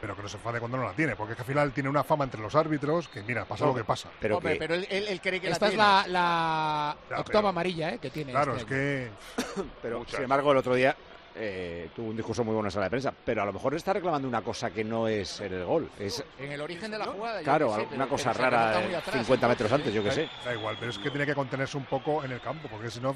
[0.00, 1.88] pero que no se enfade cuando no la tiene, porque es que al final tiene
[1.88, 4.08] una fama entre los árbitros que, mira, pasa No, lo que pasa.
[4.20, 5.84] Pero Hombre, que, pero él, él- él cree que Esta la es tiene.
[5.88, 8.32] la, la Ya, octava pero- amarilla eh, que tiene.
[8.32, 9.12] Claro, este es
[9.46, 10.14] que pero Muchas.
[10.14, 10.96] sin embargo, el otro día
[11.38, 13.12] eh, tuvo un discurso muy bueno en sala de prensa.
[13.24, 15.88] Pero a lo mejor está reclamando una cosa que no es el gol.
[15.98, 17.42] Es, En el origen de la jugada.
[17.42, 20.28] claro, sé, una cosa rara atrás, 50 metros antes, yo qué sé.
[20.44, 23.00] da igual, pero es que tiene que contenerse un poco en el campo, porque si
[23.00, 23.14] no,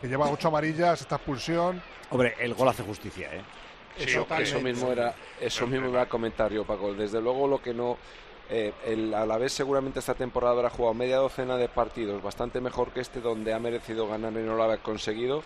[0.00, 1.82] que lleva ocho amarillas, esta expulsión.
[2.10, 3.42] Hombre, el gol hace justicia, ¿eh?
[3.96, 6.94] Sí, Eso, eso mismo era, eso mismo era comentario, Paco.
[6.94, 7.96] Desde luego lo que no,
[8.50, 13.00] eh, el Alavés seguramente esta temporada habrá jugado media docena de partidos, bastante mejor que
[13.00, 15.42] este, donde ha merecido ganar y no lo ha conseguido.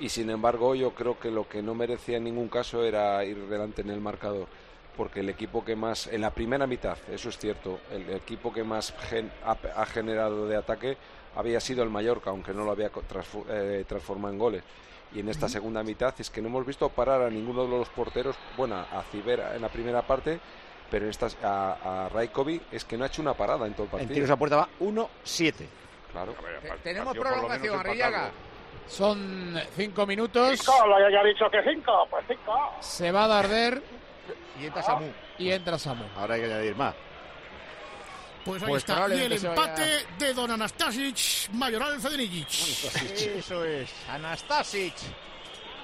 [0.00, 3.36] Y sin embargo, yo creo que lo que no merecía en ningún caso era ir
[3.46, 4.46] delante en el marcador,
[4.96, 8.64] porque el equipo que más, en la primera mitad, eso es cierto, el equipo que
[8.64, 10.96] más gen- ha, ha generado de ataque
[11.36, 12.90] había sido el Mallorca, aunque no lo había
[13.50, 14.62] eh, transformado en goles
[15.12, 17.88] y en esta segunda mitad es que no hemos visto parar a ninguno de los
[17.90, 20.38] porteros, bueno, a Cibera en la primera parte,
[20.90, 23.82] pero en estas a, a Rajkovic es que no ha hecho una parada en todo
[23.84, 24.14] el En partido.
[24.14, 25.52] tiros a puerta va 1-7.
[26.12, 26.34] Claro.
[26.38, 27.78] A ver, Te- pa- Tenemos prolongación.
[27.78, 28.30] Arrillaga.
[28.90, 30.58] Son cinco minutos.
[30.58, 32.54] Cinco, lo había dicho que cinco, pues cinco.
[32.80, 33.80] Se va a Darder
[34.60, 35.06] Y entra Samu.
[35.38, 36.04] y entra Samu.
[36.16, 36.94] Ahora hay que añadir más.
[38.44, 39.06] Pues ahí Pues está.
[39.14, 42.48] Y el vaya- empate de Don Anastasic, Mayoral Federigic.
[43.38, 43.90] Eso es.
[44.08, 44.94] Anastasic.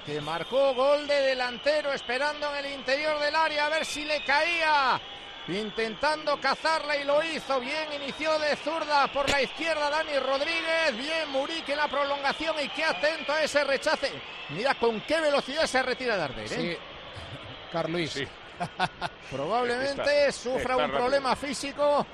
[0.05, 4.23] Que marcó gol de delantero esperando en el interior del área a ver si le
[4.23, 4.99] caía.
[5.47, 7.59] Intentando cazarla y lo hizo.
[7.59, 10.97] Bien, inició de zurda por la izquierda Dani Rodríguez.
[10.97, 14.11] Bien, Murique en la prolongación y qué atento a ese rechace.
[14.49, 16.45] Mira con qué velocidad se retira Darder.
[16.45, 16.47] ¿eh?
[16.49, 16.77] Sí.
[17.71, 18.11] Carluis.
[18.11, 18.27] Sí.
[19.31, 20.97] Probablemente Está- sufra está un rápido.
[20.99, 22.05] problema físico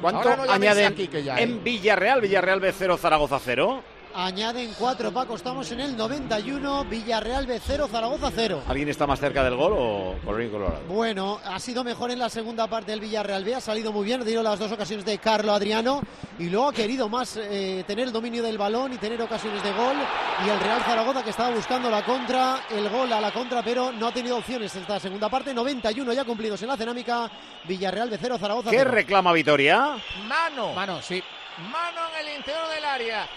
[0.00, 1.42] ¿Cuánto no añaden a Quique ya, ¿eh?
[1.42, 2.20] en Villarreal?
[2.20, 3.82] Villarreal B0, Zaragoza 0.
[4.12, 5.36] Añaden cuatro, Paco.
[5.36, 6.84] Estamos en el 91.
[6.86, 8.62] Villarreal B0, Zaragoza 0.
[8.66, 10.80] ¿Alguien está más cerca del gol o colorín colorado?
[10.88, 14.20] Bueno, ha sido mejor en la segunda parte del Villarreal B, ha salido muy bien,
[14.20, 16.00] ha tenido las dos ocasiones de Carlo Adriano
[16.40, 19.70] y luego ha querido más eh, tener el dominio del balón y tener ocasiones de
[19.72, 19.96] gol.
[20.44, 23.92] Y el Real Zaragoza que estaba buscando la contra, el gol a la contra, pero
[23.92, 25.54] no ha tenido opciones esta segunda parte.
[25.54, 27.30] 91 ya cumplidos en la cerámica,
[27.64, 28.90] Villarreal B0, Zaragoza ¿Qué 0.
[28.90, 29.96] reclama Vitoria?
[30.26, 30.72] Mano.
[30.74, 31.22] Mano, sí.
[31.70, 33.28] Mano en el interior del área.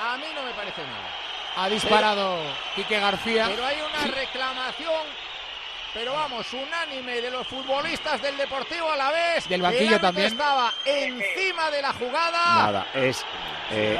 [0.00, 1.10] A mí no me parece nada.
[1.56, 2.38] Ha disparado
[2.74, 3.46] Quique García.
[3.48, 5.02] Pero hay una reclamación,
[5.92, 9.48] pero vamos, unánime de los futbolistas del Deportivo a la vez.
[9.48, 10.28] Del banquillo El también.
[10.28, 12.54] Estaba encima de la jugada.
[12.54, 13.24] Nada, es
[13.70, 13.98] eh,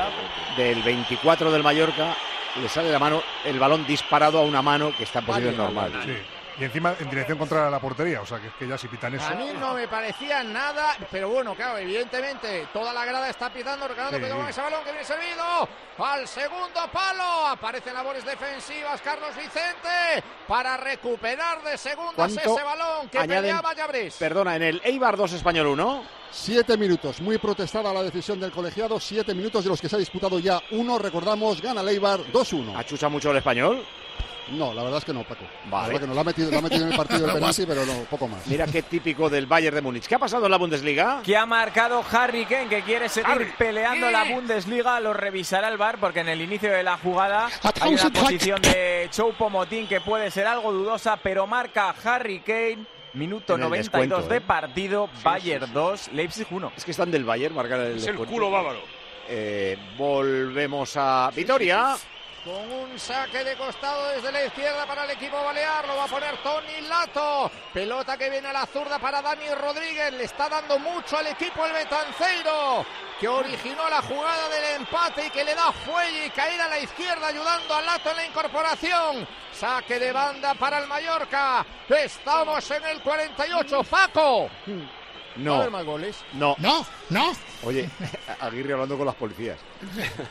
[0.57, 2.15] del 24 del Mallorca,
[2.61, 5.93] le sale la mano, el balón disparado a una mano que está en posición normal.
[6.05, 6.17] Sí.
[6.61, 9.15] Y encima en dirección contra la portería, o sea que es que ya si pitan
[9.15, 9.25] eso.
[9.27, 13.87] A mí no me parecía nada, pero bueno, claro, evidentemente toda la grada está pitando,
[13.87, 14.25] recordando Sí.
[14.25, 17.47] que con ese balón que viene servido al segundo palo.
[17.47, 23.75] Aparecen labores defensivas Carlos Vicente para recuperar de segundas ¿Cuánto ese balón que añaden- peleaba
[23.75, 24.17] Llabrés.
[24.17, 26.03] Perdona, en el Eibar 2 Español 1.
[26.31, 28.99] Siete minutos, muy protestada la decisión del colegiado.
[29.01, 30.99] Siete minutos de los que se ha disputado ya uno.
[30.99, 32.77] Recordamos, gana Leibar 2-1.
[32.77, 33.83] ¿Achucha mucho el español?
[34.53, 35.45] No, la verdad es que no, Paco.
[35.65, 35.87] La Vale.
[35.89, 37.85] verdad que no, lo ha metido, lo ha metido en el partido del penalti, pero
[37.87, 38.47] no, poco más.
[38.47, 40.07] Mira qué típico del Bayern de Múnich.
[40.07, 41.21] ¿Qué ha pasado en la Bundesliga?
[41.23, 43.53] Que ha marcado Harry Kane, que quiere seguir Harry.
[43.59, 45.01] peleando la Bundesliga.
[45.01, 47.49] Lo revisará el VAR porque en el inicio de la jugada
[47.81, 52.87] hay una posición de Choupo-Moting que puede ser algo dudosa, pero marca Harry Kane.
[53.15, 54.41] Minuto En el 92 descuento, de ¿eh?
[54.43, 56.73] partido, Bayern 2, Leipzig 1.
[56.77, 58.33] Es que están del Bayern, marcar el Es el descuento.
[58.33, 58.81] culo bávaro.
[59.29, 61.97] Eh, volvemos a Vitoria.
[62.49, 66.09] Con un saque de costado desde la izquierda para el equipo balear, lo va a
[66.09, 67.51] poner Tony Lato.
[67.75, 71.67] Pelota que viene a la zurda para Dani Rodríguez, le está dando mucho al equipo
[71.67, 72.87] el Betanceiro,
[73.21, 76.79] que originó la jugada del empate y que le da fuelle y caída a la
[76.79, 79.29] izquierda ayudando a Lato en la incorporación.
[79.53, 81.67] Saque de banda para el Mallorca.
[81.87, 84.45] Estamos en el 48, Paco.
[84.45, 86.25] ¿Va a No, haber más goles?
[86.33, 86.55] no.
[86.59, 87.31] No, no.
[87.65, 87.91] Oye,
[88.41, 89.59] Aguirre hablando con las policías.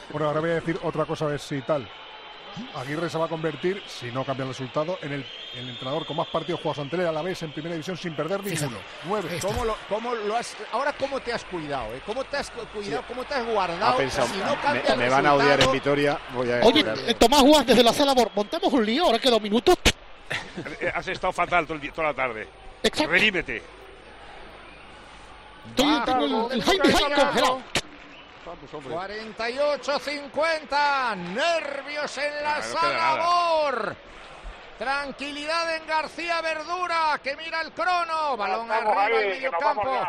[0.09, 1.88] Bueno, ahora voy a decir otra cosa a ver si tal.
[2.76, 6.05] Aguirre se va a convertir, si no cambia el resultado, en el, en el entrenador
[6.05, 8.78] con más partidos jugados ante él a la vez en primera división sin perder ninguno.
[9.05, 9.39] Nueve.
[9.41, 11.93] ¿Cómo lo, cómo lo has, ahora, ¿cómo te has cuidado?
[11.95, 12.01] eh?
[12.05, 13.03] ¿Cómo te has cuidado?
[13.08, 13.93] ¿Cómo te has guardado?
[13.93, 16.20] Ha pensado, si no cambia me, el me van a odiar en Vitoria.
[16.34, 16.97] Voy a Oye, esperar.
[17.10, 19.76] eh, Tomás Juan desde la sala, Bor- montamos un lío, ahora quedan minutos.
[20.82, 22.47] Eh, Has estado fatal todo el día- toda la tarde.
[22.84, 23.12] Exacto.
[23.12, 23.62] Redímete.
[25.70, 27.64] Estoy tengo el, el high behind
[28.72, 29.08] congelado.
[29.08, 33.95] 48-50, nervios en la no queda sala.
[34.78, 38.38] Tranquilidad en García Verdura, que mira el crono.
[38.38, 40.00] Balón arriba en medio campo.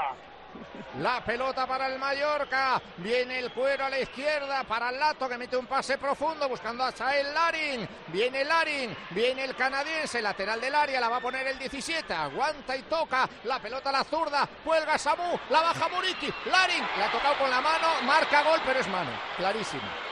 [0.98, 2.82] La pelota para el Mallorca.
[2.96, 6.82] Viene el cuero a la izquierda para el Lato que mete un pase profundo buscando
[6.82, 7.88] a Chael Larin.
[8.08, 12.12] Viene Larin, viene el canadiense, lateral del área, la va a poner el 17.
[12.12, 13.28] Aguanta y toca.
[13.44, 14.48] La pelota a la zurda.
[14.64, 16.32] Cuelga Samu, la baja Muriki.
[16.50, 19.10] Larin la ha tocado con la mano, marca gol, pero es mano.
[19.36, 20.07] Clarísimo.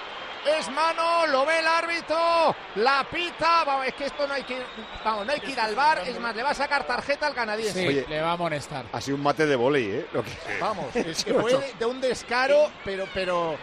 [0.46, 4.56] Es mano, lo ve el árbitro, la pita, vamos, es que esto no hay que
[5.04, 7.34] vamos, no hay que ir al bar, es más, le va a sacar tarjeta al
[7.34, 7.80] canadiense.
[7.82, 8.06] Sí, Oye.
[8.08, 8.84] le va a amonestar.
[8.92, 10.06] Ha sido un mate de volei, ¿eh?
[10.12, 10.30] Lo que-
[10.60, 13.56] Vamos, es que fue de, de un descaro, pero, pero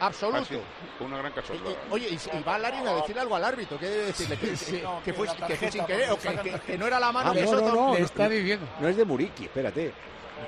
[0.00, 0.60] absoluto.
[1.00, 1.70] Una gran Y- cachondada.
[1.70, 4.36] y- Oye, y, y va Larin a decirle algo al árbitro, ¿qué debe decirle?
[4.36, 7.12] Que, que- que fue, que fue sin querer, o que, que- que no era la
[7.12, 7.62] mano Ah, de no, Soto.
[7.68, 8.30] no, no, Le no, está no.
[8.30, 8.66] diciendo.
[8.80, 9.92] No es de Muriki, espérate.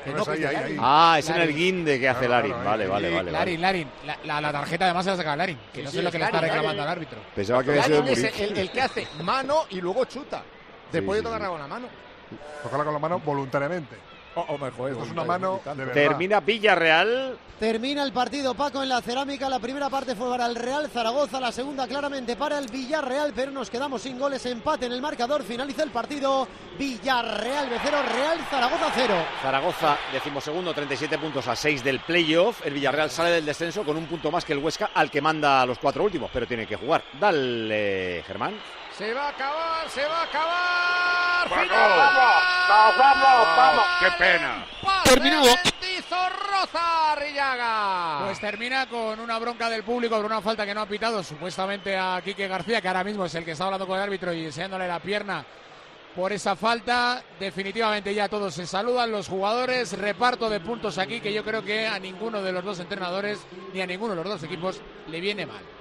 [0.05, 0.76] Que No, no, es ahí, ahí, ahí.
[0.80, 2.53] Ah, es en el guinde que hace Larin.
[2.64, 3.30] Vale, vale, vale.
[3.30, 3.61] Larin.
[3.61, 3.88] Larin.
[4.07, 5.59] La, la- la tarjeta además se la saca Larin.
[5.72, 6.82] Que Sí, no sí, sé lo que le está reclamando Larin.
[6.82, 7.18] al árbitro.
[7.34, 10.42] Pensaba que había sido el, el que hace mano y luego chuta.
[10.92, 11.44] Después Sí, de sí.
[11.47, 11.88] con la mano.
[12.62, 13.97] Tocarla con la mano voluntariamente.
[14.37, 15.95] O, mejor, Esto es una mano de verdad.
[15.95, 17.39] Termina Villarreal.
[17.59, 19.49] Termina el partido Paco en la cerámica.
[19.49, 23.51] La primera parte fue para el Real Zaragoza, la segunda claramente para el Villarreal, pero
[23.51, 24.45] nos quedamos sin goles.
[24.45, 25.43] Empate en el marcador.
[25.43, 26.47] Finaliza el partido.
[26.78, 29.14] Villarreal de 0, Real Zaragoza 0.
[29.41, 32.66] Zaragoza, decimosegundo, 37 puntos a 6 del playoff.
[32.66, 35.62] El Villarreal sale del descenso con un punto más que el Huesca, al que manda
[35.62, 37.03] a los cuatro últimos, pero tiene que jugar.
[37.18, 38.55] Dale, Germán.
[38.97, 41.51] Se va a acabar, se va a acabar.
[41.51, 41.66] ¡Vamos!
[41.68, 41.90] ¡Final!
[42.66, 43.84] ¡Vamos, vamos, vamos!
[44.01, 44.66] ¡Qué pena!
[44.82, 45.44] Pase Terminado.
[45.44, 48.24] de Mendizorroza, Arrillaga.
[48.24, 51.94] Pues termina con una bronca del público por una falta que no ha pitado supuestamente
[51.94, 54.47] a Quique García, que ahora mismo es el que está hablando con el árbitro y
[54.47, 55.44] enseñándole la pierna
[56.14, 57.22] por esa falta.
[57.38, 59.92] Definitivamente ya todos se saludan los jugadores.
[59.99, 63.40] Reparto de puntos aquí que yo creo que a ninguno de los dos entrenadores
[63.74, 65.76] ni a ninguno de los dos equipos le viene mal.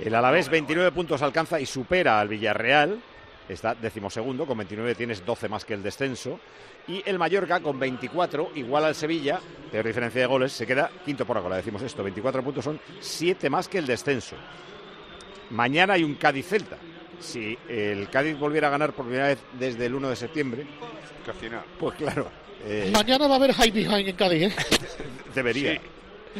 [0.00, 3.00] El Alavés 29 puntos alcanza y supera al Villarreal.
[3.48, 6.40] está decimosegundo, con 29 tienes 12 más que el descenso.
[6.88, 9.38] Y el Mallorca con 24, igual al Sevilla,
[9.70, 13.50] peor diferencia de goles, se queda quinto por ahora, decimos esto, 24 puntos son 7
[13.50, 14.36] más que el descenso.
[15.50, 16.78] Mañana hay un Cádiz-Celta.
[17.20, 20.66] Si el Cádiz volviera a ganar por primera vez desde el 1 de septiembre,
[21.78, 22.30] pues claro,
[22.64, 24.54] eh, Mañana va a haber high behind en Cádiz, ¿eh?
[25.34, 25.80] debería.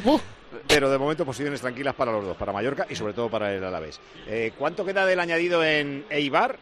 [0.04, 0.22] Uf.
[0.66, 3.62] Pero de momento posiciones tranquilas para los dos, para Mallorca y sobre todo para el
[3.62, 4.00] Alavés.
[4.26, 6.58] Eh, ¿Cuánto queda del añadido en Eibar?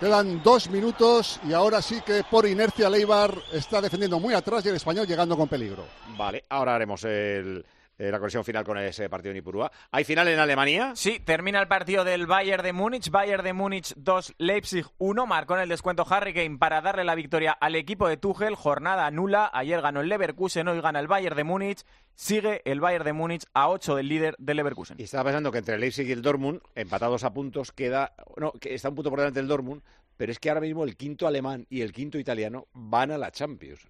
[0.00, 4.68] Quedan dos minutos y ahora sí que por inercia Leibar está defendiendo muy atrás y
[4.68, 5.84] el español llegando con peligro.
[6.16, 7.64] Vale, ahora haremos el-
[7.98, 9.70] eh, la conexión final con ese partido en Ipurúa.
[9.90, 10.92] ¿Hay final en Alemania?
[10.94, 13.10] Sí, termina el partido del Bayern de Múnich.
[13.10, 15.26] Bayern de Múnich 2, Leipzig 1.
[15.26, 18.54] Marcó en el descuento Harry Kane para darle la victoria al equipo de Tuchel.
[18.54, 19.50] Jornada nula.
[19.52, 21.82] Ayer ganó el Leverkusen, hoy gana el Bayern de Múnich.
[22.14, 24.96] Sigue el Bayern de Múnich a 8 del líder del Leverkusen.
[24.98, 28.12] Y estaba pensando que entre el Leipzig y el Dortmund, empatados a puntos, queda.
[28.36, 29.82] No, que está un punto por delante del Dortmund,
[30.16, 33.30] pero es que ahora mismo el quinto alemán y el quinto italiano van a la
[33.30, 33.80] Champions.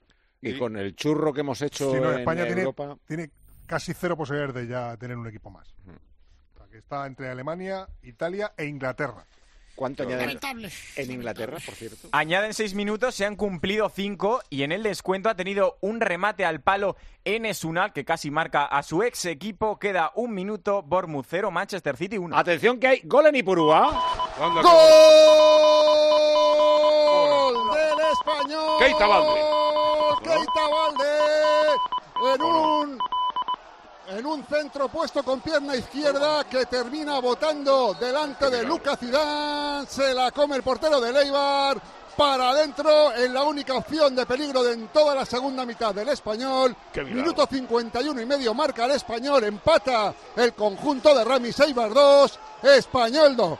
[0.40, 2.96] Y con el churro que hemos hecho Sí, no, en España tiene, Europa.
[3.06, 3.30] tiene
[3.68, 5.68] casi cero posibilidades de ya tener un equipo más.
[6.54, 9.24] O sea, que está entre Alemania, Italia e Inglaterra.
[9.76, 10.40] ¿Cuánto añaden
[10.96, 12.08] en Inglaterra, por cierto?
[12.10, 16.44] Añaden 6 minutos, se han cumplido 5 y en el descuento ha tenido un remate
[16.44, 19.78] al palo Enes Unal que casi marca a su ex equipo.
[19.78, 22.36] Queda un minuto, Bournemouth 0, Manchester City 1.
[22.36, 23.92] Atención que hay gol en Ipurúa.
[24.36, 24.54] ¡Gol
[27.72, 28.78] del español!
[28.80, 29.40] Keita Balde.
[30.24, 31.28] Keita Balde
[32.34, 32.98] en un
[34.10, 39.86] en un centro puesto con pierna izquierda que termina botando delante de Lucas Zidane.
[39.86, 41.80] Se la come el portero de Leibar.
[42.16, 46.08] Para adentro en la única opción de peligro de en toda la segunda mitad del
[46.08, 46.74] español.
[47.14, 49.44] Minuto 51 y medio marca el español.
[49.44, 52.38] Empata el conjunto de Ramis Eibar 2.
[52.64, 53.58] Español 2.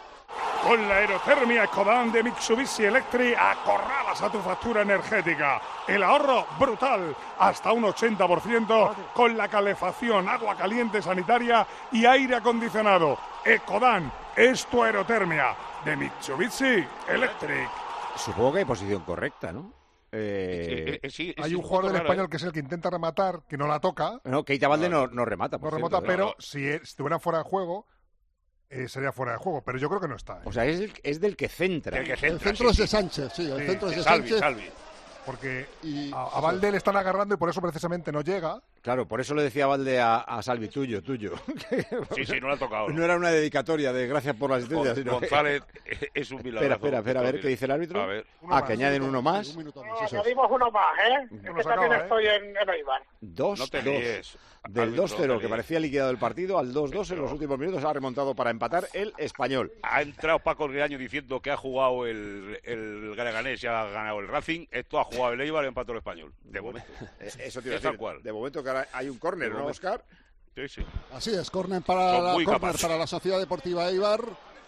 [0.63, 5.61] Con la aerotermia Ecodan de Mitsubishi Electric acorralas a tu factura energética.
[5.87, 13.19] El ahorro brutal, hasta un 80% con la calefacción, agua caliente sanitaria y aire acondicionado.
[13.45, 17.69] Ecodan es tu aerotermia de Mitsubishi Electric.
[18.17, 19.73] Supongo que hay posición correcta, ¿no?
[20.11, 23.67] Eh, Eh, Hay un jugador del español que es el que intenta rematar, que no
[23.67, 24.19] la toca.
[24.25, 25.57] No, Keita Balde no, no remata.
[25.59, 26.17] No por remata, cierto, ¿eh?
[26.17, 27.87] pero si si estuviera fuera de juego,
[28.71, 29.63] eh, sería fuera de juego.
[29.63, 30.35] Pero yo creo que no está.
[30.39, 30.43] ¿eh?
[30.45, 31.99] O sea, es, el- es del que centra.
[31.99, 34.41] El centro es de Sánchez, sí, el centro es de Sánchez.
[35.27, 35.67] Porque
[36.15, 38.63] a, a Valde le están agarrando y por eso precisamente no llega.
[38.81, 41.33] Claro, por eso le decía Valde a, a Salvi, tuyo, tuyo.
[42.17, 42.89] Sí, sí, no le ha tocado.
[42.89, 45.63] No era una dedicatoria de gracias por la asistencia, Gon- sino que- González
[46.15, 46.61] es un milagro.
[46.61, 48.01] Espera, espera, espera, a ver qué dice el árbitro.
[48.01, 48.27] A ver.
[48.49, 49.55] Ah, que añaden uno más.
[49.55, 51.29] Añadimos uno más, ¿eh?
[51.31, 53.03] Que también estoy en, en Eibar.
[53.21, 54.39] 2 No te líes,
[54.69, 57.59] Del árbitro, 2-0, no te que parecía liquidado el partido, al 2-2 en los últimos
[57.59, 59.73] minutos ha remontado para empatar el español.
[59.83, 64.29] Ha entrado Paco Riaño diciendo que ha jugado el, el Garaganés y ha ganado el
[64.29, 64.67] Racing.
[64.71, 66.33] Esto ha jugado el Eibar y empató el español.
[66.45, 66.89] De momento.
[67.21, 67.97] Eh, Eso te iba a decir.
[67.99, 68.23] cual.
[68.23, 69.67] De momento que ahora hay un córner, De ¿no.
[69.67, 70.05] Oscar?
[70.55, 70.83] Sí, sí.
[71.13, 74.21] Así es, córner para, la, para la Sociedad Deportiva Eibar,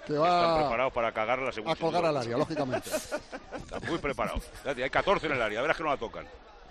[0.07, 1.73] que Están va preparados para cagar la segunda.
[1.73, 2.89] a colgar al área, lógicamente.
[2.89, 4.49] Están muy preparados.
[4.65, 6.27] Hay 14 en el área, verás que no la tocan.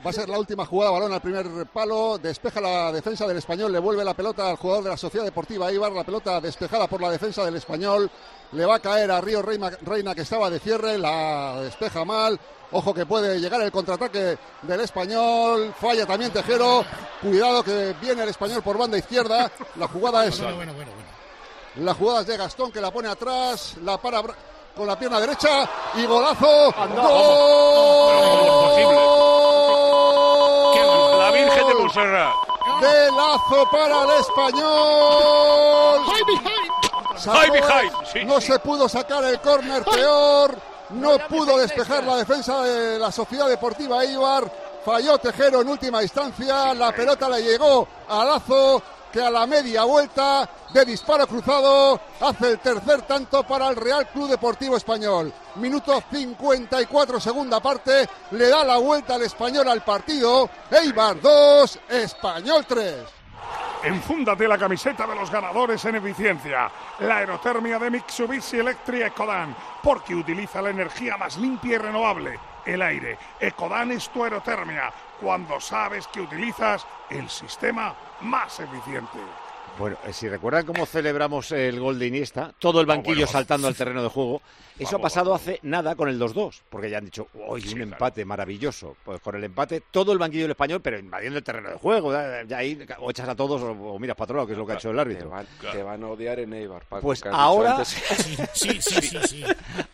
[0.05, 3.69] Va a ser la última jugada, balón al primer palo, despeja la defensa del español,
[3.69, 7.01] le vuelve la pelota al jugador de la Sociedad Deportiva Eibar, la pelota despejada por
[7.01, 8.09] la defensa del español,
[8.53, 12.39] le va a caer a Río Reina, Reina que estaba de cierre, la despeja mal,
[12.71, 16.85] ojo que puede llegar el contraataque del español, falla también Tejero,
[17.21, 20.39] cuidado que viene el español por banda izquierda, la jugada es...
[20.39, 21.85] Bueno, bueno, bueno, bueno.
[21.85, 24.21] La jugada es de Gastón que la pone atrás, la para
[24.75, 26.73] con la pierna derecha y golazo.
[26.95, 28.39] ¡Gol!
[31.19, 32.33] La Virgen de Montserrat.
[32.81, 35.99] De lazo para el español.
[37.25, 38.47] High behind, sí, no sí.
[38.47, 40.55] se pudo sacar el córner peor.
[40.91, 44.49] No pudo despejar la defensa de la Sociedad Deportiva Eibar.
[44.83, 46.73] Falló Tejero en última instancia.
[46.73, 52.51] La pelota le llegó a Lazo, que a la media vuelta de disparo cruzado hace
[52.51, 55.33] el tercer tanto para el Real Club Deportivo Español.
[55.55, 58.07] Minuto 54, segunda parte.
[58.31, 60.49] Le da la vuelta al español al partido.
[60.71, 62.95] Eibar 2, Español 3.
[63.83, 66.69] Enfúndate la camiseta de los ganadores en eficiencia.
[66.99, 72.81] La aerotermia de Mitsubishi Electric Ecodan, porque utiliza la energía más limpia y renovable, el
[72.81, 73.17] aire.
[73.39, 79.19] Ecodan es tu aerotermia, cuando sabes que utilizas el sistema más eficiente.
[79.79, 83.31] Bueno, eh, si recuerdan cómo celebramos el gol de Iniesta, todo el banquillo bueno.
[83.31, 84.41] saltando al terreno de juego,
[84.77, 87.81] eso ha Vamos, pasado hace nada con el 2-2, porque ya han dicho, hoy un
[87.81, 88.97] empate maravilloso.
[89.05, 92.11] Pues con el empate, todo el banquillo del español, pero invadiendo el terreno de juego,
[92.11, 94.65] ya, ahí o echas a todos o, o miras para otro lado, que es lo
[94.65, 95.31] que ha hecho el Te árbitro.
[95.71, 97.83] te van a odiar en Eibar, Paco, Pues ahora.
[97.85, 99.43] Sí, sí, sí, sí.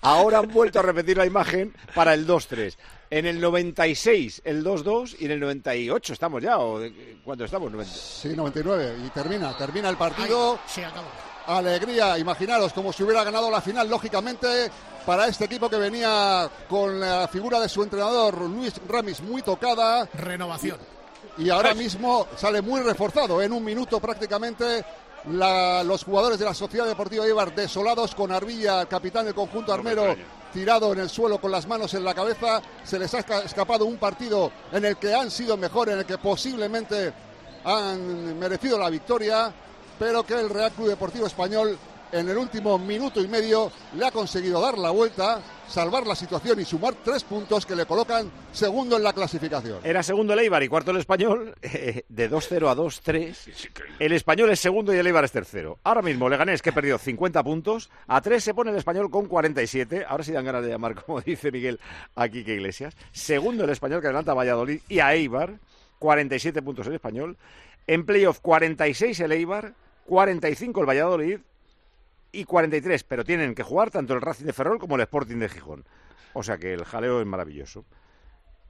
[0.01, 2.75] ahora han vuelto a repetir la imagen para el 2-3.
[3.15, 6.81] En el 96 el 2-2 y en el 98 estamos ya, o
[7.23, 7.71] ¿cuánto estamos?
[7.71, 7.93] 90.
[7.93, 8.97] Sí, 99.
[9.05, 10.59] Y termina, termina el partido.
[10.67, 11.07] Se acabó.
[11.47, 14.69] Alegría, imaginaros como si hubiera ganado la final, lógicamente,
[15.05, 20.09] para este equipo que venía con la figura de su entrenador, Luis Ramis, muy tocada.
[20.15, 20.77] Renovación.
[21.37, 23.41] Y ahora mismo sale muy reforzado.
[23.41, 24.83] En un minuto prácticamente
[25.31, 30.15] la- los jugadores de la Sociedad Deportiva Eibar desolados con Arbilla, capitán del conjunto armero,
[30.55, 32.61] tirado en el suelo con las manos en la cabeza.
[32.85, 36.05] Se les ha esca- escapado un partido en el que han sido mejor, en el
[36.05, 37.11] que posiblemente
[37.65, 39.51] han merecido la victoria,
[39.99, 41.77] pero que el Real Club Deportivo Español
[42.15, 46.59] en el último minuto y medio le ha conseguido dar la vuelta, salvar la situación
[46.61, 49.79] y sumar tres puntos que le colocan segundo en la clasificación.
[49.83, 53.69] Era segundo el Eibar y cuarto el Español, eh, de 2-0 a 2-3.
[53.99, 55.77] El Español es segundo y el Eibar es tercero.
[55.83, 60.05] Ahora mismo Leganés, que perdió 50 puntos, a 3 se pone el Español con 47.
[60.07, 61.81] Ahora sí dan ganas de llamar, como dice Miguel,
[62.15, 62.95] a Quique Iglesias.
[63.11, 65.59] Segundo el Español, que adelanta a Valladolid y a Eibar,
[65.99, 67.37] 47 puntos el Español.
[67.87, 69.73] En playoff, 46 el Eibar,
[70.05, 71.39] 45 el Valladolid
[72.39, 75.49] y 43, pero tienen que jugar tanto el Racing de Ferrol como el Sporting de
[75.49, 75.85] Gijón.
[76.33, 77.85] O sea que el jaleo es maravilloso.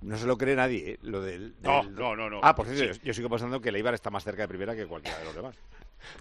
[0.01, 0.99] No se lo cree nadie, ¿eh?
[1.01, 1.55] lo del...
[1.61, 2.39] No, del- no, no, no.
[2.43, 2.99] Ah, por cierto, Sí.
[2.99, 5.25] yo, yo sigo pensando que el Eibar está más cerca de primera que cualquiera de
[5.25, 5.55] los demás.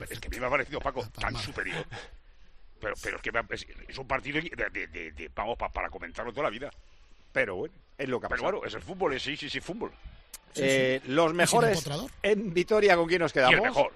[0.09, 1.85] Es que a mí me ha parecido, Paco, tan superior.
[2.81, 5.59] Pero, pero es que me ha- es, es un partido de, de- de- de- vamos,
[5.59, 6.71] pa- para comentarlo toda la vida.
[7.33, 8.61] Pero bueno, es lo que ha Pero pasado.
[8.61, 9.93] claro, es el fútbol, es sí, sí, sí, fútbol.
[10.57, 11.85] Eh, los mejores
[12.23, 13.61] en Vitoria, ¿con quién nos quedamos?
[13.61, 13.93] mejor?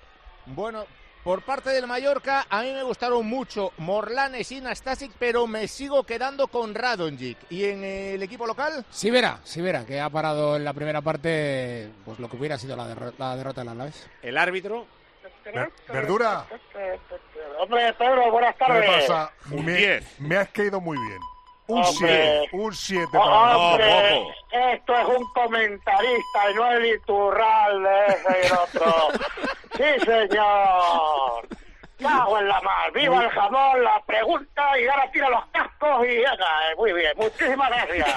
[0.46, 0.86] Bueno,
[1.24, 6.04] por parte del Mallorca, a mí me gustaron mucho Morlanes y Nastasic, pero me sigo
[6.04, 7.36] quedando con Radonjic.
[7.50, 8.84] ¿Y en el equipo local?
[8.90, 12.86] Sí verá, que ha parado en la primera parte pues lo que hubiera sido la,
[12.94, 14.08] derro- la derrota del Alavés.
[14.22, 14.86] El árbitro.
[15.88, 16.44] ¿Verdura?
[17.58, 18.90] Hombre, Pedro, buenas ¿Qué tardes.
[19.08, 19.32] pasa?
[19.50, 21.18] Me, me has caído muy bien.
[21.68, 22.40] Un Hombre.
[22.50, 22.56] 7.
[22.56, 24.26] Un 7 Oh, para hombre,
[24.72, 28.94] esto es un comentarista y no el Iturralde ese y el otro.
[29.76, 31.48] sí, señor.
[32.00, 32.92] Cago en la mar.
[32.94, 36.70] Viva el jamón, la pregunta y ahora tira los cascos y venga.
[36.70, 38.08] eh, Muy bien, muchísimas gracias.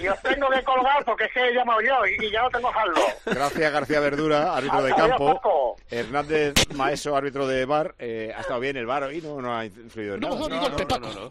[0.00, 2.50] Y os tengo que colgar porque es que he llamado yo y, y ya no
[2.50, 3.00] tengo saldo.
[3.26, 5.76] Gracias García Verdura, árbitro de campo.
[5.90, 7.94] Hernández Maeso, árbitro de bar.
[7.98, 10.40] Eh, ha estado bien el bar hoy, no, no ha influido en No, nada.
[10.40, 11.06] no, ni golpe, Paco.
[11.08, 11.28] O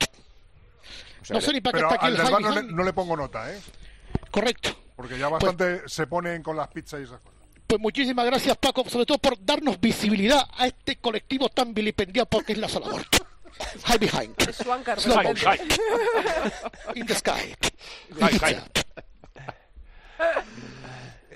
[1.27, 2.73] sea, No sé ni para qué está aquí al el Jaime no, le, Jaime.
[2.73, 3.59] no le pongo nota, ¿eh?
[4.31, 4.69] Correcto.
[4.95, 7.37] Porque ya bastante se ponen con las pizzas y esas cosas.
[7.67, 12.53] Pues muchísimas gracias, Paco, sobre todo por darnos visibilidad a este colectivo tan vilipendiado porque
[12.53, 13.05] es la Salador.
[13.85, 14.35] High behind.
[14.37, 15.51] High, motion.
[15.51, 15.59] high.
[16.95, 17.55] In the sky.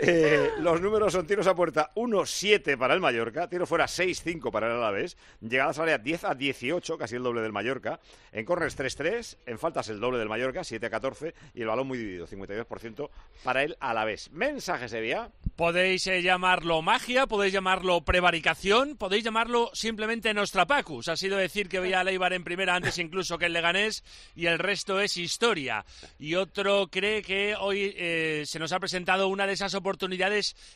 [0.03, 4.65] Eh, los números son tiros a puerta 1-7 para el Mallorca, tiro fuera 6-5 para
[4.65, 7.99] el Alavés, llegadas a área 10 a 18, casi el doble del Mallorca,
[8.31, 11.85] en corners 3-3, en faltas el doble del Mallorca, 7 a 14, y el balón
[11.85, 13.11] muy dividido, 52%
[13.43, 14.31] para el Alavés.
[14.31, 15.29] Mensaje sería...
[15.55, 21.09] Podéis eh, llamarlo magia, podéis llamarlo prevaricación, podéis llamarlo simplemente Nostrapacus.
[21.09, 24.03] Ha sido decir que veía a Leibar en primera antes incluso que el Leganés
[24.35, 25.85] y el resto es historia.
[26.17, 29.90] Y otro cree que hoy eh, se nos ha presentado una de esas oportunidades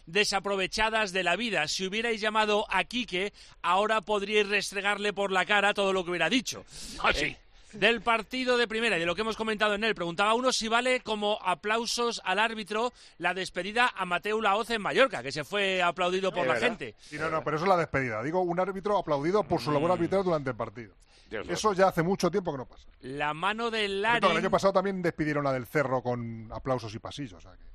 [0.05, 1.68] desaprovechadas de la vida.
[1.68, 6.30] Si hubierais llamado a Quique, ahora podríais restregarle por la cara todo lo que hubiera
[6.30, 6.66] dicho.
[7.03, 7.26] Ah, sí.
[7.26, 7.38] Eh,
[7.74, 9.93] del partido de primera y de lo que hemos comentado en él.
[9.95, 15.22] Preguntaba uno si vale como aplausos al árbitro la despedida a Mateu Laoz en Mallorca,
[15.22, 16.68] que se fue aplaudido por Es la verdad.
[16.70, 16.95] gente.
[17.01, 18.24] Sí, no, no, pero eso es la despedida.
[18.24, 19.74] Digo, un árbitro aplaudido por su Mm.
[19.74, 20.95] labor arbitral durante el partido.
[21.30, 22.88] Dios Eso ya hace mucho tiempo que no pasa.
[23.01, 26.93] La mano de Cierto, Larin, El año pasado también despidieron a del Cerro con aplausos
[26.95, 27.34] y pasillos.
[27.34, 27.75] o sea que-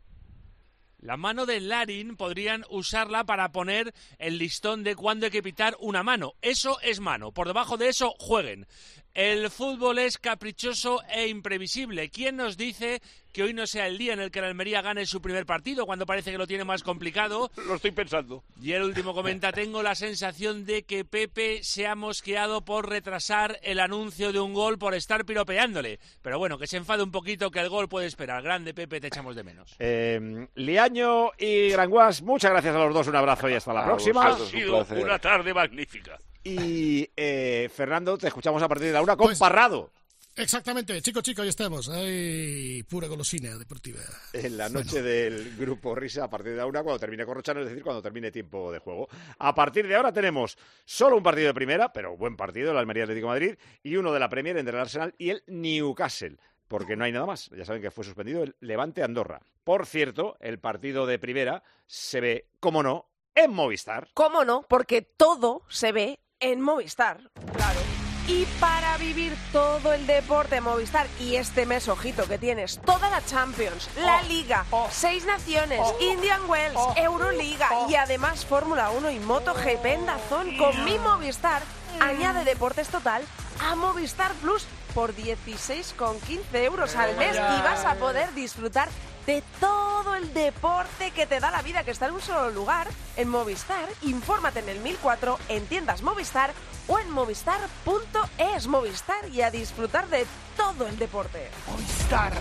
[1.00, 5.76] la mano de Larin podrían usarla para poner el listón de cuándo hay que pitar
[5.80, 6.34] una mano.
[6.42, 7.32] Eso es mano.
[7.32, 8.66] Por debajo de eso jueguen.
[9.12, 12.10] El fútbol es caprichoso e imprevisible.
[12.10, 13.02] ¿Quién nos dice
[13.32, 15.84] que hoy no sea el día en el que la Almería gane su primer partido
[15.86, 17.50] cuando parece que lo tiene más complicado?
[17.66, 18.44] Lo estoy pensando.
[18.62, 23.58] Y el último comenta, tengo la sensación de que Pepe se ha mosqueado por retrasar
[23.64, 25.98] el anuncio de un gol por estar piropeándole.
[26.22, 28.42] Pero bueno, que se enfade un poquito que el gol puede esperar.
[28.44, 29.74] Grande Pepe, te echamos de menos.
[29.80, 33.86] Eh, Liaño y Granguas, muchas gracias a los dos, un abrazo y hasta la A
[33.86, 34.22] próxima.
[34.28, 36.16] vosotros, Ha sido un una tarde magnífica.
[36.42, 39.90] Y eh, Fernando, te escuchamos a partir de la una con Parrado.
[40.36, 41.88] Exactamente, chicos, chicos, ya estamos.
[41.88, 44.00] Ay, pura golosina deportiva.
[44.32, 47.82] En la noche del grupo Risa, a partir de ahora, cuando termine Corrochano, es decir,
[47.82, 49.08] cuando termine tiempo de juego.
[49.38, 53.02] A partir de ahora tenemos solo un partido de primera, pero buen partido, el Almería
[53.02, 56.38] Atlético de Madrid, y uno de la Premier entre el Arsenal y el Newcastle.
[56.68, 57.50] Porque no hay nada más.
[57.50, 59.42] Ya saben que fue suspendido el Levante Andorra.
[59.64, 64.08] Por cierto, el partido de primera se ve, como no, en Movistar.
[64.14, 64.64] ¿Cómo no?
[64.68, 67.20] Porque todo se ve en Movistar.
[67.54, 67.80] Claro.
[68.26, 73.10] Y para vivir todo el deporte de Movistar y este mes, ojito, que tienes toda
[73.10, 79.84] la Champions, la Liga, seis naciones, Indian Wells, Euroliga y además Fórmula 1 y MotoGP
[79.84, 81.62] en Dazón con mi Movistar,
[82.00, 83.22] añade deportes total
[83.60, 88.88] a Movistar Plus por 16,15 euros al mes y vas a poder disfrutar
[89.26, 92.88] de todo el deporte que te da la vida, que está en un solo lugar,
[93.16, 93.88] en Movistar.
[94.02, 96.52] Infórmate en el 1004, en tiendas Movistar
[96.88, 100.26] o en movistar.es Movistar y a disfrutar de
[100.56, 101.50] todo el deporte.
[101.68, 102.32] Movistar.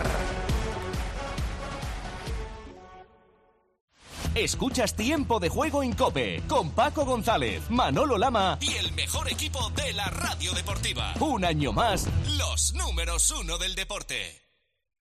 [4.34, 9.70] Escuchas Tiempo de Juego en Cope con Paco González, Manolo Lama y el mejor equipo
[9.70, 11.14] de la radio deportiva.
[11.18, 12.06] Un año más,
[12.38, 14.49] los números uno del deporte.